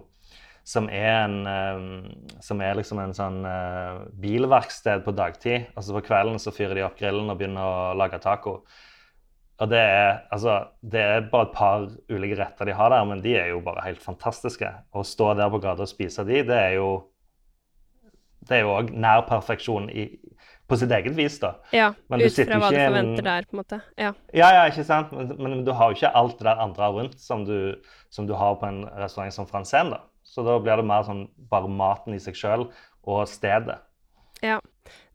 [0.66, 5.70] som er, en, uh, som er liksom en sånn uh, bilverksted på dagtid.
[5.78, 8.58] Altså På kvelden så fyrer de opp grillen og begynner å lage taco.
[9.56, 13.22] Og det er, altså, det er bare et par ulike retter de har der, men
[13.24, 14.68] de er jo bare helt fantastiske.
[14.68, 16.90] Å stå der på gata og spise de, det er jo
[18.46, 20.04] det er jo òg nær perfeksjon i,
[20.70, 21.56] på sitt eget vis, da.
[21.74, 23.28] Ja, men ut fra hva du forventer en...
[23.28, 23.78] der, på en måte.
[23.98, 25.14] Ja, ja, ja ikke sant?
[25.14, 27.56] Men, men, du har jo ikke alt det der andre rundt som du,
[28.14, 30.04] som du har på en restaurant som Franzén, da.
[30.26, 32.66] Så da blir det mer sånn bare maten i seg sjøl
[33.06, 33.78] og stedet.
[34.44, 34.58] Ja.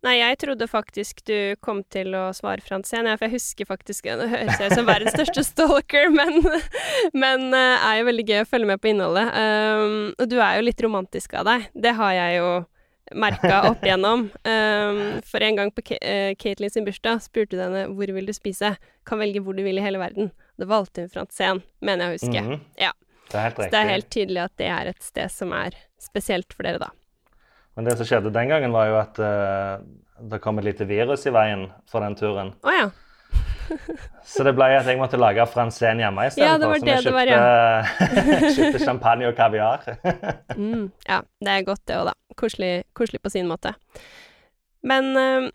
[0.01, 4.25] Nei, jeg trodde faktisk du kom til å svare Franzén, for jeg husker faktisk Nå
[4.31, 6.41] høres jeg ut som verdens største stalker, men,
[7.13, 9.29] men uh, er jo veldig gøy å følge med på innholdet.
[9.37, 11.69] Um, og du er jo litt romantisk av deg.
[11.85, 12.49] Det har jeg jo
[13.21, 14.25] merka opp igjennom.
[14.41, 18.33] Um, for en gang på Katelyn uh, sin bursdag spurte du henne hvor vil du
[18.35, 18.73] spise.
[19.07, 20.33] Kan velge hvor du vil i hele verden.
[20.57, 22.41] Det valgte hun Franzén, mener jeg å huske.
[22.41, 22.67] Mm -hmm.
[22.81, 22.91] Ja.
[23.31, 23.71] Det er helt riktig.
[23.71, 26.81] Så det er helt tydelig at det er et sted som er spesielt for dere,
[26.81, 26.91] da.
[27.77, 29.83] Men det som skjedde den gangen, var jo at uh,
[30.31, 32.51] det kom et lite virus i veien for den turen.
[32.67, 32.89] Oh, ja.
[34.27, 36.51] Så det ble at jeg måtte lage fransen hjemme istedenfor.
[36.51, 38.49] Ja, det var det det var, ja.
[38.57, 39.87] kjøpte champagne og kaviar.
[40.59, 42.17] mm, ja, det er godt det òg, da.
[42.39, 43.73] Koselig, koselig, på sin måte.
[44.83, 45.47] Men uh,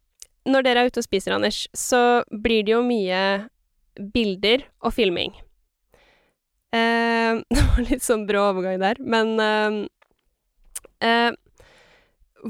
[0.48, 3.20] når dere er ute og spiser, Anders, så blir det jo mye
[4.14, 5.34] bilder og filming.
[6.76, 11.32] Uh, det var litt sånn brå overgang der, men uh,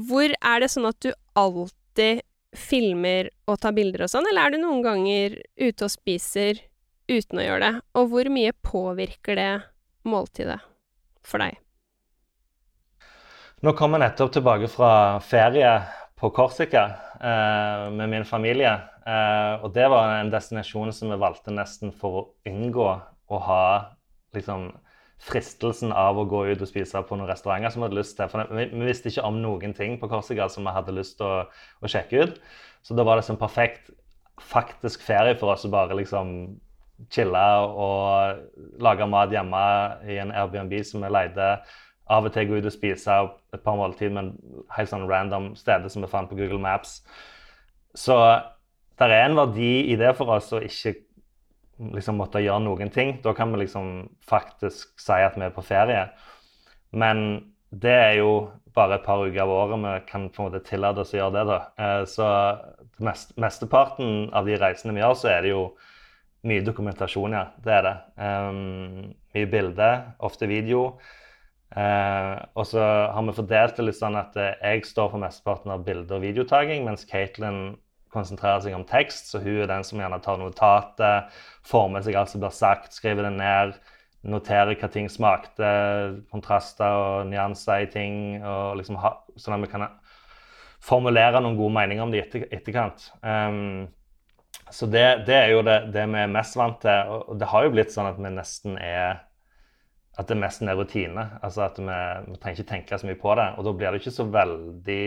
[0.07, 2.25] Hvor er det sånn at du alltid
[2.57, 6.59] filmer og tar bilder og sånn, eller er du noen ganger ute og spiser
[7.07, 7.85] uten å gjøre det?
[7.99, 9.53] Og hvor mye påvirker det
[10.07, 10.59] måltidet
[11.25, 11.57] for deg?
[13.65, 14.91] Nå kom jeg nettopp tilbake fra
[15.25, 15.71] ferie
[16.17, 16.83] på Korsika
[17.21, 18.73] eh, med min familie.
[19.01, 22.89] Eh, og det var en destinasjon som vi valgte nesten for å unngå
[23.27, 23.63] å ha
[24.35, 24.71] liksom
[25.17, 28.29] fristelsen av å gå ut og spise på noen restauranter som vi hadde lyst til.
[28.31, 31.25] For vi, vi visste ikke om noen ting på Korsika som vi hadde lyst til
[31.27, 31.39] å,
[31.81, 32.37] å, sjekke ut.
[32.85, 33.89] Så da var det sånn perfekt
[34.37, 36.35] faktisk ferie for oss å bare liksom
[37.13, 39.63] chille og lage mat hjemme
[40.09, 41.49] i en Airbnb som vi leide.
[42.13, 43.17] Av og til gå ut og spise
[43.53, 44.31] et par måltid, men
[44.77, 47.01] helt sånn random steder som vi fant på Google Maps.
[47.97, 48.15] Så
[48.97, 50.95] det er en verdi i det for oss å ikke
[51.77, 53.17] liksom måtte gjøre noen ting.
[53.23, 56.07] Da kan vi liksom faktisk si at vi er på ferie.
[56.91, 57.23] Men
[57.69, 58.31] det er jo
[58.77, 61.35] bare et par uker av året vi kan på en måte tillate oss å gjøre
[61.37, 61.45] det.
[61.49, 61.59] da.
[61.83, 62.27] Eh, så
[63.03, 65.63] mest, mesteparten av de reisene vi gjør, så er det jo
[66.47, 67.47] mye dokumentasjon, ja.
[67.63, 67.95] Det er det.
[68.21, 70.83] Um, mye bilder, ofte video.
[71.75, 72.79] Uh, og så
[73.11, 76.85] har vi fordelt det litt sånn at jeg står for mesteparten av bilde- og videotaking,
[76.87, 77.75] mens Caitlin
[78.13, 81.37] konsentrerer seg om tekst, så hun er den som gjerne tar notatet,
[81.67, 83.77] får med seg alt som blir sagt, skriver det ned,
[84.27, 85.67] noterer hva ting smakte,
[86.33, 88.17] kontraster og nyanser i ting,
[88.79, 89.87] liksom ha, sånn at vi kan
[90.83, 93.09] formulere noen gode meninger om det i etterkant.
[93.21, 93.87] Um,
[94.69, 97.15] så det, det, er jo det, det, vi er mest vant til.
[97.31, 99.23] Og det har jo blitt sånn at vi nesten er
[100.17, 101.27] at det nesten er rutine.
[101.45, 101.97] Altså at vi,
[102.27, 103.47] vi trenger ikke tenke så mye på det.
[103.55, 105.03] Og da blir det ikke så veldig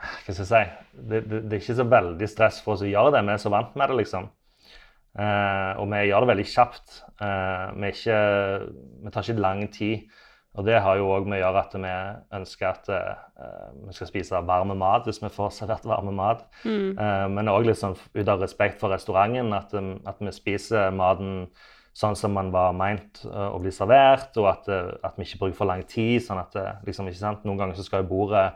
[0.00, 0.60] hva skal jeg si
[0.92, 3.24] det, det, det, er ikke så veldig stress for oss å gjøre det.
[3.26, 4.30] Vi er så vant med det, liksom.
[5.18, 6.98] Eh, og vi gjør det veldig kjapt.
[7.18, 8.18] Eh, vi, ikke,
[9.04, 10.10] vi, tar ikke lang tid.
[10.58, 11.90] Og det har jo òg med å gjøre at vi
[12.40, 16.42] ønsker at eh, vi skal spise varme mat hvis vi får servert varme mat.
[16.64, 16.98] Mm.
[17.36, 19.74] men òg litt sånn ut av respekt for restauranten, at,
[20.10, 21.46] at, vi spiser maten
[21.94, 25.70] sånn som man var meint å bli servert, og at, at, vi ikke bruker for
[25.70, 26.18] lang tid.
[26.26, 26.54] sånn at
[26.86, 28.48] liksom, ikke sant, Noen ganger så skal jo bordet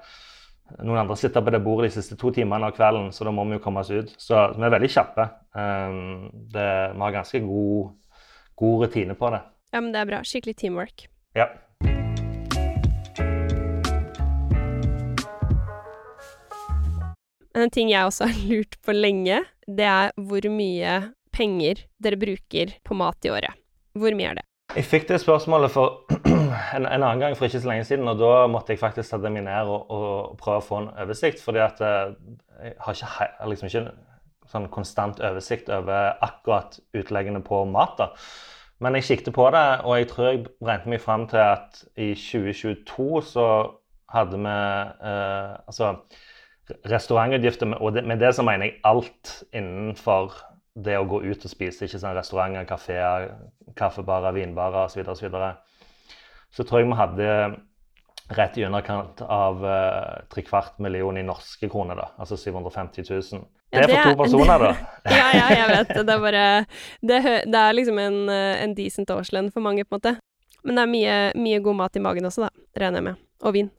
[0.81, 3.45] noen andre sitter på det bordet de siste to timene av kvelden, så da må
[3.49, 4.15] vi jo komme oss ut.
[4.21, 5.27] Så vi er veldig kjappe.
[5.53, 7.93] Um, det, vi har ganske god,
[8.61, 9.43] god, rutine på det.
[9.75, 10.23] Ja, men det er bra.
[10.25, 11.07] Skikkelig teamwork.
[11.37, 11.51] Ja.
[17.55, 20.97] En ting jeg også har lurt på lenge, det er hvor mye
[21.35, 23.63] penger dere bruker på mat i året.
[23.95, 24.49] Hvor mye er det?
[24.75, 26.01] Jeg fikk det spørsmålet for
[26.77, 29.31] en, en, annen gang for ikke så lenge siden, og da måtte jeg faktisk sette
[29.31, 31.43] meg ned og, og prøve å få en oversikt.
[31.45, 32.17] fordi at eh,
[32.65, 33.85] jeg har ikke, liksom ikke
[34.51, 37.95] sånn konstant oversikt over akkurat utleggene på mat.
[38.01, 38.09] da.
[38.83, 42.11] Men jeg kikket på det, og jeg tror jeg regnet meg fram til at i
[42.19, 43.47] 2022 så
[44.11, 44.57] hadde vi
[45.07, 45.95] eh, altså
[46.91, 50.35] restaurantutgifter, og med det så mener jeg alt innenfor
[50.75, 51.87] det å gå ut og spise.
[51.87, 53.29] ikke sånn Restauranter, kafeer,
[53.79, 55.05] kaffebarer, vinbarer osv.
[55.07, 55.55] Så, videre,
[56.55, 57.29] så tror jeg vi hadde
[58.35, 61.99] rett i underkant av uh, trekvart million i norske kroner.
[62.01, 63.45] da, Altså 750 000.
[63.75, 64.73] Det er for to personer, da.
[65.19, 66.05] ja, ja, jeg vet det.
[66.15, 66.45] Er bare
[67.03, 70.13] Det, det er liksom en, eh, en decent årslønn for mange, på en måte.
[70.65, 73.25] Men det er mye, mye god mat i magen også, da, regner jeg med.
[73.43, 73.73] Og vin.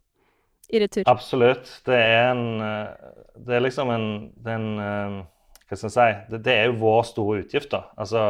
[0.73, 1.05] I retur.
[1.07, 1.71] Absolutt.
[1.87, 4.05] Det er en eh, Det er liksom en,
[4.43, 5.23] det er en
[5.65, 7.87] Hva skal jeg si det, det, er jo vår store utgift, da.
[7.97, 8.21] Altså,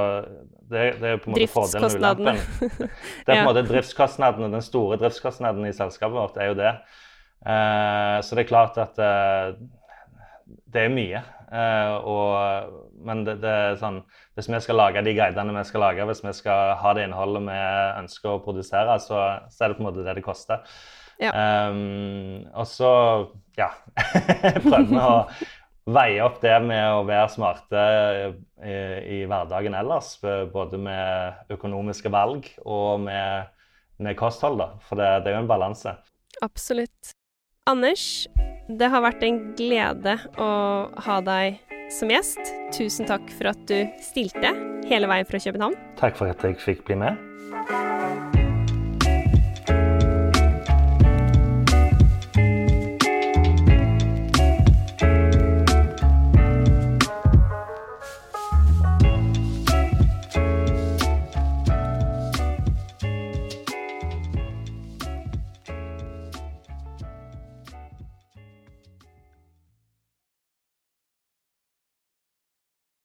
[0.72, 2.38] det, det er jo på en måte fordelen og ulempen.
[3.26, 6.72] Det er på en måte driftskostnaden, den store driftskostnaden i selskapet vårt er jo det.
[7.46, 9.52] Uh, så det er klart at uh,
[10.72, 11.22] det er mye.
[11.46, 14.00] Uh, og, men det, det, er sånn
[14.34, 17.44] Hvis vi skal lage de guidene vi skal lage, hvis vi skal ha det innholdet
[17.46, 17.60] vi
[18.02, 19.20] ønsker å produsere, så,
[19.52, 20.64] så er det på en måte det det koster.
[21.22, 21.36] Ja.
[21.70, 22.90] Um, og så
[23.60, 23.70] ja,
[24.66, 25.14] prøver vi å
[25.86, 27.84] veie opp det med å være smarte
[28.64, 30.16] i, i, hverdagen ellers.
[30.54, 33.52] Både med økonomiske valg og med,
[34.02, 34.72] med kosthold, da.
[34.88, 35.96] For det, det er jo en balanse.
[36.46, 37.14] Absolutt.
[37.70, 38.28] Anders,
[38.70, 40.50] det har vært en glede å
[41.08, 41.62] ha deg
[41.94, 42.54] som gjest.
[42.76, 44.54] Tusen takk for at du stilte
[44.90, 45.78] hele veien fra København.
[46.02, 47.18] Takk for at jeg fikk bli med.